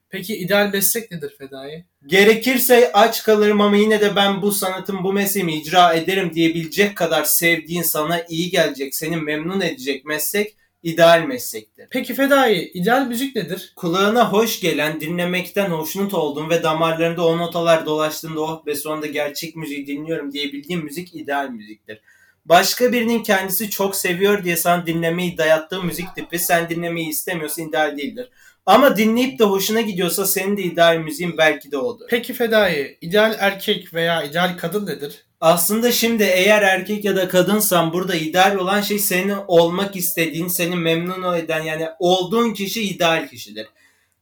Peki 0.10 0.36
ideal 0.36 0.70
meslek 0.74 1.12
nedir 1.12 1.36
Fedai? 1.38 1.86
Gerekirse 2.06 2.92
aç 2.94 3.24
kalırım 3.24 3.62
ama 3.62 3.78
yine 3.78 4.02
de 4.02 4.16
ben 4.16 4.42
bu 4.42 4.52
sanatın 4.52 5.04
bu 5.04 5.14
mesleğimi 5.14 5.56
icra 5.56 5.94
ederim 5.94 6.34
diyebilecek 6.34 6.96
kadar 6.96 7.24
sevdiğin 7.24 7.82
sana 7.82 8.22
iyi 8.30 8.50
gelecek, 8.50 8.96
seni 8.96 9.18
memnun 9.18 9.62
edecek 9.62 10.06
meslek 10.06 10.56
ideal 10.84 11.26
meslektir. 11.28 11.88
Peki 11.92 12.14
Fedai 12.14 12.72
ideal 12.74 13.08
müzik 13.08 13.36
nedir? 13.36 13.74
Kulağına 13.76 14.32
hoş 14.32 14.60
gelen, 14.60 15.02
dinlemekten 15.02 15.70
hoşnut 15.70 16.14
olduğun 16.14 16.50
ve 16.50 16.64
damarlarında 16.64 17.28
o 17.28 17.38
notalar 17.38 17.86
dolaştığında 17.86 18.42
oh 18.42 18.66
ve 18.66 18.76
sonunda 18.76 19.08
gerçek 19.08 19.56
müziği 19.56 19.88
dinliyorum 19.88 20.32
diyebildiğin 20.32 20.84
müzik 20.84 21.16
ideal 21.16 21.50
müziktir. 21.50 22.02
Başka 22.46 22.94
birinin 22.94 23.24
kendisi 23.24 23.70
çok 23.70 23.96
seviyor 23.96 24.44
diye 24.44 24.58
sana 24.58 24.86
dinlemeyi 24.86 25.38
dayattığı 25.38 25.84
müzik 25.84 26.16
tipi 26.16 26.40
sen 26.40 26.70
dinlemeyi 26.70 27.10
istemiyorsan 27.10 27.70
ideal 27.70 27.98
değildir. 27.98 28.30
Ama 28.66 28.98
dinleyip 28.98 29.40
de 29.40 29.44
hoşuna 29.44 29.82
gidiyorsa 29.82 30.26
senin 30.26 30.58
de 30.58 30.62
ideal 30.62 30.98
müziğin 30.98 31.38
belki 31.38 31.72
de 31.72 31.78
odur. 31.78 32.06
Peki 32.10 32.34
Fedai 32.34 32.98
ideal 33.02 33.36
erkek 33.40 33.94
veya 33.94 34.24
ideal 34.24 34.58
kadın 34.58 34.86
nedir? 34.86 35.26
Aslında 35.42 35.92
şimdi 35.92 36.24
eğer 36.24 36.62
erkek 36.62 37.06
ya 37.06 37.16
da 37.16 37.28
kadınsan 37.28 37.94
burada 37.94 38.16
ideal 38.16 38.56
olan 38.56 38.82
şey 38.82 39.00
senin 39.00 39.36
olmak 39.48 39.96
istediğin, 39.96 40.48
seni 40.48 40.76
memnun 40.76 41.34
eden 41.34 41.62
yani 41.62 41.88
olduğun 42.00 42.54
kişi 42.54 42.82
ideal 42.82 43.28
kişidir. 43.28 43.68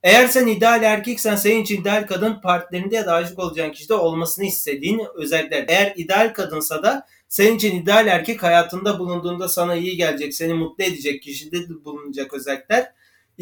Eğer 0.04 0.28
sen 0.28 0.48
ideal 0.48 0.84
erkeksen 0.84 1.36
senin 1.36 1.64
için 1.64 1.82
ideal 1.82 2.08
kadın 2.08 2.42
partnerinde 2.42 2.96
ya 2.96 3.06
da 3.06 3.14
aşık 3.14 3.40
olacağın 3.40 3.72
kişide 3.72 3.94
olmasını 3.94 4.46
istediğin 4.46 5.02
özellikler. 5.16 5.66
Eğer 5.68 5.94
ideal 5.96 6.34
kadınsa 6.34 6.84
da 6.84 7.08
senin 7.34 7.56
için 7.56 7.82
ideal 7.82 8.08
erkek 8.08 8.44
hayatında 8.44 9.00
bulunduğunda 9.00 9.48
sana 9.50 9.76
iyi 9.76 9.98
gelecek, 9.98 10.34
seni 10.34 10.54
mutlu 10.54 10.84
edecek 10.84 11.22
kişide 11.22 11.58
bulunacak 11.86 12.34
özellikler 12.34 12.92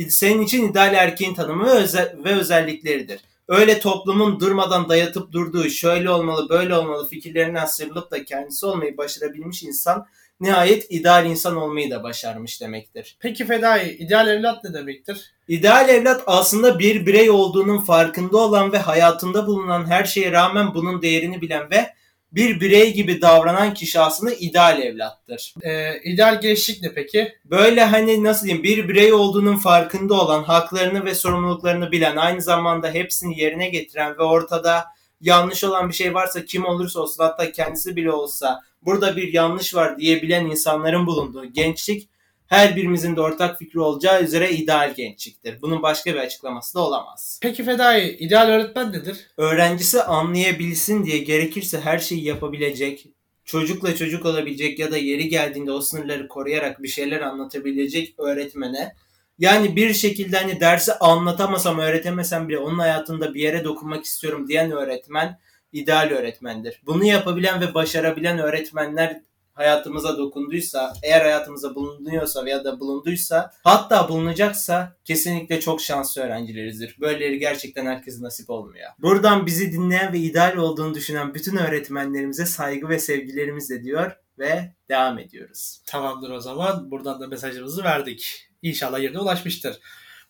senin 0.10 0.42
için 0.42 0.72
ideal 0.72 0.94
erkeğin 0.94 1.34
tanımı 1.34 1.66
ve, 1.66 1.70
özel, 1.70 2.16
ve 2.24 2.32
özellikleridir. 2.34 3.20
Öyle 3.48 3.80
toplumun 3.80 4.40
durmadan 4.40 4.90
dayatıp 4.90 5.32
durduğu 5.32 5.70
şöyle 5.70 6.10
olmalı 6.10 6.50
böyle 6.50 6.76
olmalı 6.76 7.10
fikirlerinden 7.10 7.66
sıyrılıp 7.66 8.12
da 8.12 8.26
kendisi 8.26 8.66
olmayı 8.66 8.98
başarabilmiş 8.98 9.64
insan 9.64 10.08
nihayet 10.40 10.86
ideal 10.90 11.26
insan 11.26 11.56
olmayı 11.56 11.92
da 11.92 12.04
başarmış 12.04 12.62
demektir. 12.62 13.18
Peki 13.20 13.46
Fedai, 13.46 13.92
ideal 13.92 14.28
evlat 14.28 14.64
ne 14.64 14.74
demektir? 14.74 15.32
İdeal 15.48 15.90
evlat 15.90 16.24
aslında 16.26 16.80
bir 16.80 17.06
birey 17.06 17.30
olduğunun 17.30 17.82
farkında 17.82 18.38
olan 18.38 18.72
ve 18.72 18.78
hayatında 18.78 19.48
bulunan 19.48 19.86
her 19.86 20.06
şeye 20.06 20.32
rağmen 20.32 20.74
bunun 20.74 21.02
değerini 21.02 21.42
bilen 21.42 21.70
ve 21.72 22.01
bir 22.32 22.60
birey 22.60 22.94
gibi 22.94 23.22
davranan 23.22 23.74
kişi 23.74 24.00
aslında 24.00 24.34
ideal 24.34 24.82
evlattır. 24.82 25.54
Ee, 25.62 26.00
ideal 26.04 26.42
gençlik 26.42 26.82
ne 26.82 26.94
peki? 26.94 27.34
Böyle 27.46 27.84
hani 27.84 28.24
nasıl 28.24 28.46
diyeyim 28.46 28.64
bir 28.64 28.90
birey 28.90 29.14
olduğunun 29.14 29.56
farkında 29.56 30.14
olan, 30.14 30.44
haklarını 30.44 31.06
ve 31.06 31.16
sorumluluklarını 31.16 31.92
bilen, 31.92 32.16
aynı 32.16 32.42
zamanda 32.42 32.92
hepsini 32.92 33.40
yerine 33.40 33.70
getiren 33.70 34.18
ve 34.18 34.24
ortada 34.24 34.86
yanlış 35.22 35.64
olan 35.64 35.90
bir 35.90 35.94
şey 35.94 36.14
varsa 36.14 36.46
kim 36.46 36.66
olursa 36.66 37.00
olsun 37.00 37.24
hatta 37.24 37.52
kendisi 37.52 37.96
bile 37.96 38.12
olsa 38.12 38.62
burada 38.82 39.16
bir 39.16 39.34
yanlış 39.34 39.76
var 39.76 39.98
diyebilen 39.98 40.46
insanların 40.46 41.06
bulunduğu 41.06 41.46
gençlik 41.46 42.10
her 42.52 42.76
birimizin 42.76 43.16
de 43.16 43.22
ortak 43.22 43.60
fikri 43.60 43.80
olacağı 43.80 44.24
üzere 44.24 44.52
ideal 44.52 44.94
gençliktir. 44.96 45.62
Bunun 45.62 45.82
başka 45.82 46.14
bir 46.14 46.20
açıklaması 46.20 46.76
da 46.76 46.80
olamaz. 46.80 47.40
Peki 47.42 47.64
Fedai, 47.64 48.18
ideal 48.20 48.48
öğretmen 48.48 48.92
nedir? 48.92 49.28
Öğrencisi 49.38 50.04
anlayabilsin 50.04 51.06
diye 51.06 51.18
gerekirse 51.18 51.80
her 51.80 52.00
şeyi 52.00 52.24
yapabilecek, 52.24 53.08
çocukla 53.46 53.96
çocuk 53.96 54.26
olabilecek 54.26 54.80
ya 54.80 54.92
da 54.92 54.98
yeri 54.98 55.30
geldiğinde 55.30 55.72
o 55.72 55.82
sınırları 55.82 56.28
koruyarak 56.28 56.84
bir 56.84 56.88
şeyler 56.88 57.22
anlatabilecek 57.22 58.20
öğretmene 58.20 58.96
yani 59.40 59.76
bir 59.76 59.94
şekilde 59.94 60.38
hani 60.38 60.60
dersi 60.60 60.94
anlatamasam, 60.94 61.80
öğretemesem 61.80 62.50
bile 62.50 62.58
onun 62.58 62.80
hayatında 62.80 63.34
bir 63.34 63.42
yere 63.42 63.64
dokunmak 63.64 64.06
istiyorum 64.06 64.48
diyen 64.48 64.72
öğretmen 64.72 65.40
ideal 65.72 66.10
öğretmendir. 66.10 66.82
Bunu 66.86 67.06
yapabilen 67.06 67.62
ve 67.62 67.74
başarabilen 67.74 68.40
öğretmenler 68.40 69.22
hayatımıza 69.62 70.18
dokunduysa, 70.18 70.94
eğer 71.04 71.22
hayatımıza 71.22 71.76
bulunuyorsa 71.76 72.46
veya 72.46 72.64
da 72.64 72.80
bulunduysa, 72.80 73.52
hatta 73.64 74.10
bulunacaksa 74.10 74.96
kesinlikle 75.06 75.60
çok 75.60 75.82
şanslı 75.82 76.22
öğrencilerizdir. 76.22 76.96
Böyleleri 77.00 77.40
gerçekten 77.40 77.86
herkese 77.86 78.22
nasip 78.22 78.50
olmuyor. 78.50 78.90
Buradan 79.00 79.46
bizi 79.46 79.72
dinleyen 79.72 80.14
ve 80.14 80.18
ideal 80.20 80.58
olduğunu 80.58 80.96
düşünen 80.96 81.34
bütün 81.34 81.58
öğretmenlerimize 81.58 82.46
saygı 82.46 82.90
ve 82.90 83.00
sevgilerimizle 83.00 83.84
diyor 83.84 84.12
ve 84.40 84.76
devam 84.90 85.20
ediyoruz. 85.20 85.82
Tamamdır 85.86 86.30
o 86.30 86.40
zaman. 86.40 86.92
Buradan 86.92 87.22
da 87.22 87.28
mesajımızı 87.28 87.84
verdik. 87.84 88.48
İnşallah 88.62 89.00
yerine 89.00 89.20
ulaşmıştır. 89.20 89.80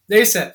Neyse. 0.10 0.54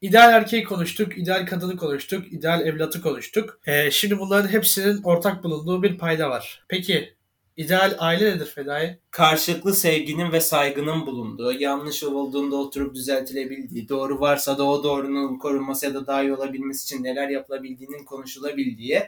İdeal 0.00 0.32
erkeği 0.32 0.64
konuştuk, 0.64 1.18
ideal 1.18 1.46
kadını 1.46 1.76
konuştuk, 1.76 2.32
ideal 2.32 2.66
evlatı 2.66 3.02
konuştuk. 3.02 3.60
Ee, 3.66 3.90
şimdi 3.90 4.18
bunların 4.18 4.48
hepsinin 4.48 5.02
ortak 5.02 5.44
bulunduğu 5.44 5.82
bir 5.82 5.98
payda 5.98 6.30
var. 6.30 6.64
Peki 6.68 7.13
İdeal 7.56 7.94
aile 7.98 8.36
nedir 8.36 8.46
Fedai? 8.46 8.98
Karşılıklı 9.10 9.74
sevginin 9.74 10.32
ve 10.32 10.40
saygının 10.40 11.06
bulunduğu, 11.06 11.52
yanlış 11.52 12.02
olduğunda 12.02 12.56
oturup 12.56 12.94
düzeltilebildiği, 12.94 13.88
doğru 13.88 14.20
varsa 14.20 14.58
da 14.58 14.64
o 14.64 14.84
doğrunun 14.84 15.38
korunması 15.38 15.86
ya 15.86 15.94
da 15.94 16.06
daha 16.06 16.22
iyi 16.22 16.32
olabilmesi 16.34 16.84
için 16.84 17.04
neler 17.04 17.28
yapılabildiğinin 17.28 18.04
konuşulabildiği, 18.04 19.02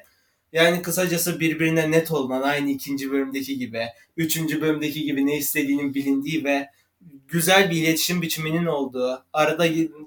yani 0.52 0.82
kısacası 0.82 1.40
birbirine 1.40 1.90
net 1.90 2.12
olan 2.12 2.42
aynı 2.42 2.70
ikinci 2.70 3.10
bölümdeki 3.10 3.58
gibi, 3.58 3.86
üçüncü 4.16 4.60
bölümdeki 4.60 5.02
gibi 5.02 5.26
ne 5.26 5.36
istediğinin 5.36 5.94
bilindiği 5.94 6.44
ve 6.44 6.70
güzel 7.28 7.70
bir 7.70 7.76
iletişim 7.76 8.22
biçiminin 8.22 8.66
olduğu, 8.66 9.24
arada 9.32 9.66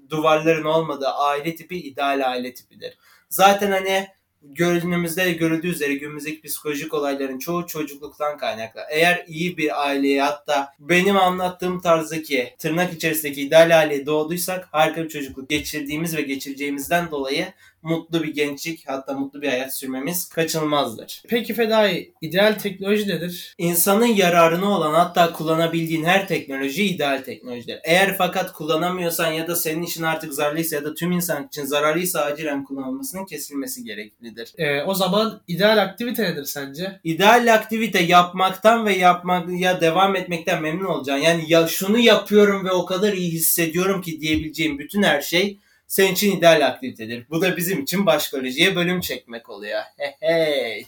duvarların 0.09 0.65
olmadığı 0.65 1.07
aile 1.07 1.55
tipi 1.55 1.77
ideal 1.77 2.31
aile 2.31 2.53
tipidir. 2.53 2.97
Zaten 3.29 3.71
hani 3.71 4.07
görünümüzde 4.41 5.31
görüldüğü 5.33 5.67
üzere 5.67 5.93
günümüzdeki 5.93 6.41
psikolojik 6.41 6.93
olayların 6.93 7.39
çoğu 7.39 7.67
çocukluktan 7.67 8.37
kaynaklı. 8.37 8.81
Eğer 8.91 9.25
iyi 9.27 9.57
bir 9.57 9.85
aileye 9.85 10.21
hatta 10.21 10.73
benim 10.79 11.17
anlattığım 11.17 11.81
tarzdaki 11.81 12.53
tırnak 12.59 12.93
içerisindeki 12.93 13.41
ideal 13.41 13.79
aileye 13.79 14.05
doğduysak 14.05 14.67
harika 14.71 15.03
bir 15.03 15.09
çocukluk 15.09 15.49
geçirdiğimiz 15.49 16.17
ve 16.17 16.21
geçireceğimizden 16.21 17.11
dolayı 17.11 17.53
mutlu 17.81 18.23
bir 18.23 18.33
gençlik 18.33 18.83
hatta 18.87 19.13
mutlu 19.13 19.41
bir 19.41 19.49
hayat 19.49 19.75
sürmemiz 19.75 20.29
kaçınılmazdır. 20.29 21.23
Peki 21.29 21.53
Fedai, 21.53 22.13
ideal 22.21 22.59
teknoloji 22.59 23.07
nedir? 23.07 23.55
İnsanın 23.57 24.05
yararına 24.05 24.69
olan 24.77 24.93
hatta 24.93 25.33
kullanabildiğin 25.33 26.03
her 26.03 26.27
teknoloji 26.27 26.83
ideal 26.83 27.21
teknolojidir. 27.21 27.79
Eğer 27.83 28.17
fakat 28.17 28.53
kullanamıyorsan 28.53 29.31
ya 29.31 29.47
da 29.47 29.55
senin 29.55 29.83
için 29.83 30.03
artık 30.03 30.33
zararlıysa 30.33 30.75
ya 30.75 30.83
da 30.83 30.93
tüm 30.93 31.11
insan 31.11 31.47
için 31.47 31.65
zararlıysa 31.65 32.21
acilen 32.21 32.63
kullanılmasının 32.63 33.25
kesilmesi 33.25 33.83
gereklidir. 33.83 34.53
Ee, 34.57 34.83
o 34.83 34.93
zaman 34.93 35.41
ideal 35.47 35.77
aktivite 35.77 36.23
nedir 36.23 36.45
sence? 36.45 36.99
İdeal 37.03 37.53
aktivite 37.53 37.99
yapmaktan 37.99 38.85
ve 38.85 38.93
yapmak 38.93 39.59
ya 39.59 39.81
devam 39.81 40.15
etmekten 40.15 40.61
memnun 40.61 40.85
olacaksın. 40.85 41.25
Yani 41.25 41.43
ya 41.47 41.67
şunu 41.67 41.97
yapıyorum 41.97 42.65
ve 42.65 42.71
o 42.71 42.85
kadar 42.85 43.13
iyi 43.13 43.31
hissediyorum 43.31 44.01
ki 44.01 44.21
diyebileceğim 44.21 44.79
bütün 44.79 45.03
her 45.03 45.21
şey 45.21 45.59
senin 45.89 46.13
için 46.13 46.37
ideal 46.37 46.67
aktivitedir. 46.67 47.25
Bu 47.29 47.41
da 47.41 47.57
bizim 47.57 47.81
için 47.83 48.05
başkolojiye 48.05 48.75
bölüm 48.75 49.01
çekmek 49.01 49.49
oluyor. 49.49 49.81
Hey. 50.19 50.85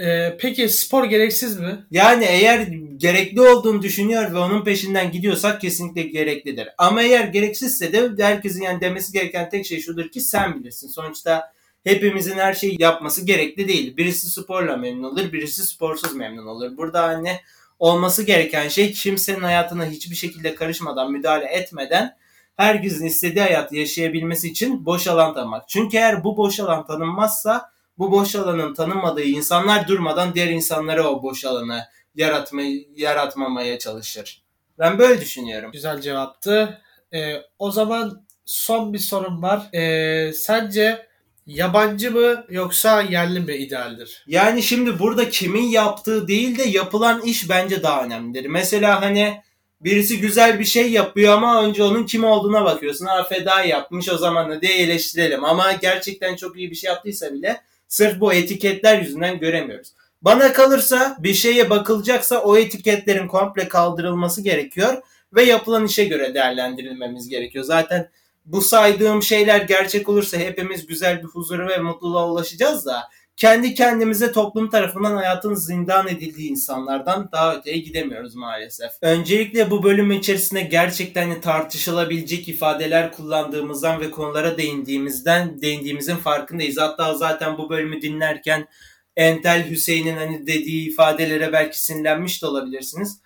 ee, 0.00 0.36
peki 0.40 0.68
spor 0.68 1.04
gereksiz 1.04 1.60
mi? 1.60 1.84
Yani 1.90 2.24
eğer 2.24 2.68
gerekli 2.96 3.40
olduğunu 3.40 3.82
düşünüyor 3.82 4.32
ve 4.32 4.38
onun 4.38 4.64
peşinden 4.64 5.12
gidiyorsak 5.12 5.60
kesinlikle 5.60 6.02
gereklidir. 6.02 6.68
Ama 6.78 7.02
eğer 7.02 7.24
gereksizse 7.24 7.92
de 7.92 8.24
herkesin 8.24 8.62
yani 8.62 8.80
demesi 8.80 9.12
gereken 9.12 9.50
tek 9.50 9.66
şey 9.66 9.80
şudur 9.80 10.08
ki 10.08 10.20
sen 10.20 10.60
bilirsin. 10.60 10.88
Sonuçta 10.88 11.52
hepimizin 11.84 12.38
her 12.38 12.54
şeyi 12.54 12.82
yapması 12.82 13.26
gerekli 13.26 13.68
değil. 13.68 13.96
Birisi 13.96 14.30
sporla 14.30 14.76
memnun 14.76 15.04
olur, 15.04 15.32
birisi 15.32 15.66
sporsuz 15.66 16.14
memnun 16.14 16.46
olur. 16.46 16.76
Burada 16.76 17.02
hani 17.02 17.40
olması 17.78 18.22
gereken 18.22 18.68
şey 18.68 18.92
kimsenin 18.92 19.40
hayatına 19.40 19.86
hiçbir 19.86 20.16
şekilde 20.16 20.54
karışmadan, 20.54 21.12
müdahale 21.12 21.46
etmeden 21.46 22.16
herkesin 22.56 23.06
istediği 23.06 23.40
hayatı 23.40 23.76
yaşayabilmesi 23.76 24.48
için 24.48 24.86
boş 24.86 25.06
alan 25.06 25.34
tanımak. 25.34 25.68
Çünkü 25.68 25.96
eğer 25.96 26.24
bu 26.24 26.36
boş 26.36 26.60
alan 26.60 26.86
tanınmazsa 26.86 27.70
bu 27.98 28.12
boş 28.12 28.34
alanın 28.34 28.74
tanınmadığı 28.74 29.22
insanlar 29.22 29.88
durmadan 29.88 30.34
diğer 30.34 30.48
insanlara 30.48 31.08
o 31.08 31.22
boş 31.22 31.44
alanı 31.44 31.84
yaratma, 32.14 32.62
yaratmamaya 32.96 33.78
çalışır. 33.78 34.42
Ben 34.78 34.98
böyle 34.98 35.20
düşünüyorum. 35.20 35.70
Güzel 35.72 36.00
cevaptı. 36.00 36.80
Ee, 37.14 37.34
o 37.58 37.70
zaman 37.70 38.26
son 38.44 38.92
bir 38.92 38.98
sorum 38.98 39.42
var. 39.42 39.68
Ee, 39.74 40.32
sence 40.32 41.06
yabancı 41.46 42.12
mı 42.12 42.44
yoksa 42.50 43.02
yerli 43.02 43.40
mi 43.40 43.54
idealdir? 43.54 44.24
Yani 44.26 44.62
şimdi 44.62 44.98
burada 44.98 45.28
kimin 45.28 45.68
yaptığı 45.68 46.28
değil 46.28 46.58
de 46.58 46.62
yapılan 46.62 47.22
iş 47.22 47.48
bence 47.48 47.82
daha 47.82 48.04
önemlidir. 48.04 48.46
Mesela 48.46 49.00
hani 49.00 49.42
birisi 49.80 50.20
güzel 50.20 50.58
bir 50.60 50.64
şey 50.64 50.90
yapıyor 50.90 51.34
ama 51.34 51.64
önce 51.64 51.82
onun 51.82 52.06
kim 52.06 52.24
olduğuna 52.24 52.64
bakıyorsun. 52.64 53.06
Ha 53.06 53.24
feda 53.24 53.64
yapmış 53.64 54.08
o 54.08 54.18
zaman 54.18 54.50
da 54.50 54.60
diye 54.60 54.78
eleştirelim. 54.78 55.44
Ama 55.44 55.72
gerçekten 55.72 56.36
çok 56.36 56.58
iyi 56.58 56.70
bir 56.70 56.76
şey 56.76 56.88
yaptıysa 56.88 57.32
bile 57.32 57.60
sırf 57.88 58.20
bu 58.20 58.32
etiketler 58.32 59.00
yüzünden 59.00 59.38
göremiyoruz. 59.38 59.88
Bana 60.22 60.52
kalırsa 60.52 61.16
bir 61.18 61.34
şeye 61.34 61.70
bakılacaksa 61.70 62.38
o 62.38 62.56
etiketlerin 62.56 63.28
komple 63.28 63.68
kaldırılması 63.68 64.42
gerekiyor 64.42 65.02
ve 65.34 65.42
yapılan 65.42 65.86
işe 65.86 66.04
göre 66.04 66.34
değerlendirilmemiz 66.34 67.28
gerekiyor. 67.28 67.64
Zaten 67.64 68.10
bu 68.44 68.60
saydığım 68.60 69.22
şeyler 69.22 69.60
gerçek 69.60 70.08
olursa 70.08 70.38
hepimiz 70.38 70.86
güzel 70.86 71.18
bir 71.18 71.28
huzura 71.28 71.68
ve 71.68 71.78
mutluluğa 71.78 72.30
ulaşacağız 72.30 72.86
da 72.86 73.08
kendi 73.40 73.74
kendimize 73.74 74.32
toplum 74.32 74.70
tarafından 74.70 75.16
hayatın 75.16 75.54
zindan 75.54 76.08
edildiği 76.08 76.50
insanlardan 76.50 77.28
daha 77.32 77.56
öteye 77.56 77.78
gidemiyoruz 77.78 78.34
maalesef. 78.34 78.90
Öncelikle 79.02 79.70
bu 79.70 79.82
bölüm 79.82 80.10
içerisinde 80.10 80.60
gerçekten 80.60 81.40
tartışılabilecek 81.40 82.48
ifadeler 82.48 83.12
kullandığımızdan 83.12 84.00
ve 84.00 84.10
konulara 84.10 84.58
değindiğimizden 84.58 85.62
değindiğimizin 85.62 86.16
farkındayız. 86.16 86.78
Hatta 86.78 87.14
zaten 87.14 87.58
bu 87.58 87.70
bölümü 87.70 88.02
dinlerken 88.02 88.68
Entel 89.16 89.70
Hüseyin'in 89.70 90.16
hani 90.16 90.46
dediği 90.46 90.90
ifadelere 90.90 91.52
belki 91.52 91.84
sinirlenmiş 91.84 92.42
de 92.42 92.46
olabilirsiniz. 92.46 93.20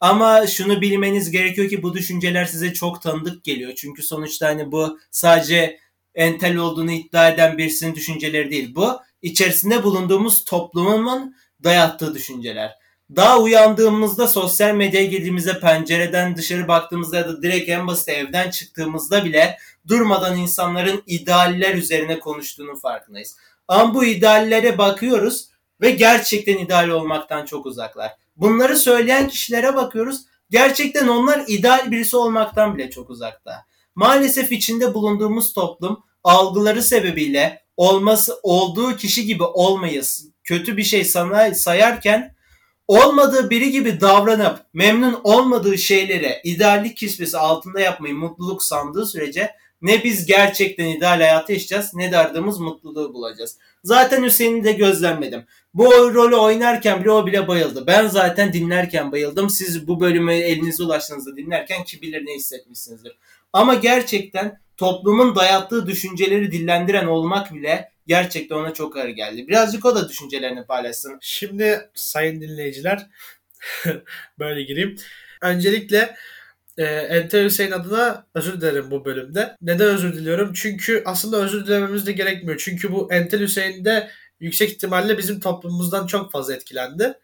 Ama 0.00 0.46
şunu 0.46 0.80
bilmeniz 0.80 1.30
gerekiyor 1.30 1.68
ki 1.68 1.82
bu 1.82 1.94
düşünceler 1.94 2.44
size 2.44 2.72
çok 2.72 3.02
tanıdık 3.02 3.44
geliyor. 3.44 3.72
Çünkü 3.76 4.02
sonuçta 4.02 4.46
hani 4.46 4.72
bu 4.72 4.98
sadece 5.10 5.78
entel 6.14 6.56
olduğunu 6.56 6.92
iddia 6.92 7.28
eden 7.28 7.58
birisinin 7.58 7.94
düşünceleri 7.94 8.50
değil. 8.50 8.74
Bu 8.74 9.07
içerisinde 9.22 9.82
bulunduğumuz 9.82 10.44
toplumun 10.44 11.34
dayattığı 11.64 12.14
düşünceler. 12.14 12.74
Daha 13.16 13.38
uyandığımızda 13.38 14.28
sosyal 14.28 14.74
medyaya 14.74 15.06
girdiğimizde 15.06 15.60
pencereden 15.60 16.36
dışarı 16.36 16.68
baktığımızda 16.68 17.16
ya 17.16 17.28
da 17.28 17.42
direkt 17.42 17.68
en 17.68 17.86
basit 17.86 18.08
evden 18.08 18.50
çıktığımızda 18.50 19.24
bile 19.24 19.58
durmadan 19.88 20.36
insanların 20.36 21.02
idealler 21.06 21.74
üzerine 21.74 22.18
konuştuğunun 22.18 22.76
farkındayız. 22.76 23.36
Ama 23.68 23.94
bu 23.94 24.04
ideallere 24.04 24.78
bakıyoruz 24.78 25.48
ve 25.80 25.90
gerçekten 25.90 26.58
ideal 26.58 26.88
olmaktan 26.88 27.44
çok 27.44 27.66
uzaklar. 27.66 28.12
Bunları 28.36 28.76
söyleyen 28.76 29.28
kişilere 29.28 29.76
bakıyoruz. 29.76 30.20
Gerçekten 30.50 31.08
onlar 31.08 31.44
ideal 31.46 31.90
birisi 31.90 32.16
olmaktan 32.16 32.78
bile 32.78 32.90
çok 32.90 33.10
uzakta. 33.10 33.64
Maalesef 33.94 34.52
içinde 34.52 34.94
bulunduğumuz 34.94 35.52
toplum 35.52 36.04
algıları 36.24 36.82
sebebiyle 36.82 37.62
olması 37.78 38.40
olduğu 38.42 38.96
kişi 38.96 39.26
gibi 39.26 39.44
olmayız. 39.44 40.28
Kötü 40.44 40.76
bir 40.76 40.84
şey 40.84 41.04
sana 41.04 41.54
sayarken 41.54 42.34
olmadığı 42.88 43.50
biri 43.50 43.70
gibi 43.70 44.00
davranıp 44.00 44.60
memnun 44.72 45.20
olmadığı 45.24 45.78
şeylere 45.78 46.40
ideallik 46.44 46.96
kisvesi 46.96 47.38
altında 47.38 47.80
yapmayı 47.80 48.14
mutluluk 48.14 48.62
sandığı 48.62 49.06
sürece 49.06 49.50
ne 49.82 50.04
biz 50.04 50.26
gerçekten 50.26 50.86
ideal 50.86 51.20
hayatı 51.20 51.52
yaşayacağız 51.52 51.94
ne 51.94 52.12
de 52.12 52.18
aradığımız 52.18 52.58
mutluluğu 52.58 53.14
bulacağız. 53.14 53.58
Zaten 53.84 54.24
Hüseyin'i 54.24 54.64
de 54.64 54.72
gözlemledim. 54.72 55.44
Bu 55.74 56.14
rolü 56.14 56.36
oynarken 56.36 57.00
bile 57.00 57.10
o 57.10 57.26
bile 57.26 57.48
bayıldı. 57.48 57.86
Ben 57.86 58.08
zaten 58.08 58.52
dinlerken 58.52 59.12
bayıldım. 59.12 59.50
Siz 59.50 59.88
bu 59.88 60.00
bölümü 60.00 60.32
elinize 60.32 60.82
ulaştığınızda 60.82 61.36
dinlerken 61.36 61.84
ki 61.84 62.02
bilir 62.02 62.26
ne 62.26 62.34
hissetmişsinizdir. 62.34 63.18
Ama 63.52 63.74
gerçekten 63.74 64.60
toplumun 64.78 65.36
dayattığı 65.36 65.86
düşünceleri 65.86 66.52
dillendiren 66.52 67.06
olmak 67.06 67.54
bile 67.54 67.92
gerçekten 68.06 68.56
ona 68.56 68.74
çok 68.74 68.96
ağır 68.96 69.08
geldi. 69.08 69.48
Birazcık 69.48 69.84
o 69.84 69.94
da 69.94 70.08
düşüncelerini 70.08 70.66
paylaşsın. 70.66 71.18
Şimdi 71.20 71.90
sayın 71.94 72.40
dinleyiciler 72.40 73.06
böyle 74.38 74.62
gireyim. 74.62 74.96
Öncelikle 75.42 76.16
e, 76.78 76.84
Enter 76.84 77.44
Hüseyin 77.44 77.70
adına 77.70 78.26
özür 78.34 78.60
dilerim 78.60 78.90
bu 78.90 79.04
bölümde. 79.04 79.56
Neden 79.62 79.86
özür 79.86 80.14
diliyorum? 80.14 80.52
Çünkü 80.54 81.02
aslında 81.06 81.36
özür 81.36 81.66
dilememiz 81.66 82.06
de 82.06 82.12
gerekmiyor. 82.12 82.60
Çünkü 82.64 82.92
bu 82.92 83.12
Entel 83.12 83.40
Hüseyin 83.40 83.84
de 83.84 84.10
yüksek 84.40 84.70
ihtimalle 84.70 85.18
bizim 85.18 85.40
toplumumuzdan 85.40 86.06
çok 86.06 86.32
fazla 86.32 86.54
etkilendi. 86.54 87.14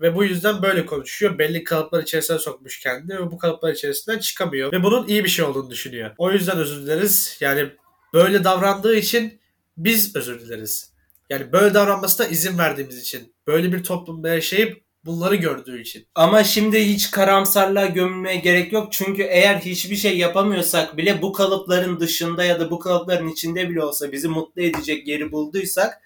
Ve 0.00 0.14
bu 0.14 0.24
yüzden 0.24 0.62
böyle 0.62 0.86
konuşuyor. 0.86 1.38
Belli 1.38 1.64
kalıplar 1.64 2.02
içerisine 2.02 2.38
sokmuş 2.38 2.80
kendini 2.80 3.18
ve 3.18 3.30
bu 3.30 3.38
kalıplar 3.38 3.72
içerisinden 3.72 4.18
çıkamıyor. 4.18 4.72
Ve 4.72 4.82
bunun 4.82 5.06
iyi 5.06 5.24
bir 5.24 5.28
şey 5.28 5.44
olduğunu 5.44 5.70
düşünüyor. 5.70 6.10
O 6.18 6.32
yüzden 6.32 6.58
özür 6.58 6.82
dileriz. 6.82 7.36
Yani 7.40 7.70
böyle 8.14 8.44
davrandığı 8.44 8.96
için 8.96 9.40
biz 9.76 10.16
özür 10.16 10.40
dileriz. 10.40 10.92
Yani 11.30 11.52
böyle 11.52 11.74
davranmasına 11.74 12.26
izin 12.26 12.58
verdiğimiz 12.58 12.98
için. 12.98 13.34
Böyle 13.46 13.72
bir 13.72 13.82
toplumda 13.82 14.28
yaşayıp 14.28 14.82
bunları 15.04 15.36
gördüğü 15.36 15.80
için. 15.80 16.06
Ama 16.14 16.44
şimdi 16.44 16.84
hiç 16.84 17.10
karamsarlığa 17.10 17.86
gömülmeye 17.86 18.36
gerek 18.36 18.72
yok. 18.72 18.92
Çünkü 18.92 19.22
eğer 19.22 19.56
hiçbir 19.56 19.96
şey 19.96 20.18
yapamıyorsak 20.18 20.96
bile 20.96 21.22
bu 21.22 21.32
kalıpların 21.32 22.00
dışında 22.00 22.44
ya 22.44 22.60
da 22.60 22.70
bu 22.70 22.78
kalıpların 22.78 23.28
içinde 23.28 23.70
bile 23.70 23.84
olsa 23.84 24.12
bizi 24.12 24.28
mutlu 24.28 24.62
edecek 24.62 25.08
yeri 25.08 25.32
bulduysak 25.32 26.00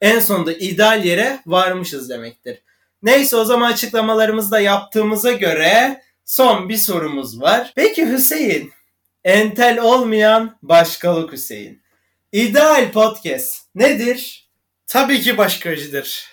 en 0.00 0.20
sonunda 0.20 0.52
ideal 0.52 1.04
yere 1.04 1.40
varmışız 1.46 2.10
demektir. 2.10 2.58
Neyse 3.02 3.36
o 3.36 3.44
zaman 3.44 3.72
açıklamalarımızı 3.72 4.50
da 4.50 4.60
yaptığımıza 4.60 5.32
göre 5.32 6.02
son 6.24 6.68
bir 6.68 6.76
sorumuz 6.76 7.40
var. 7.40 7.72
Peki 7.76 8.06
Hüseyin, 8.08 8.72
entel 9.24 9.80
olmayan 9.80 10.58
başkalık 10.62 11.32
Hüseyin. 11.32 11.82
İdeal 12.32 12.92
podcast 12.92 13.66
nedir? 13.74 14.48
Tabii 14.86 15.20
ki 15.20 15.38
başka 15.38 15.70
acıdır. 15.70 16.32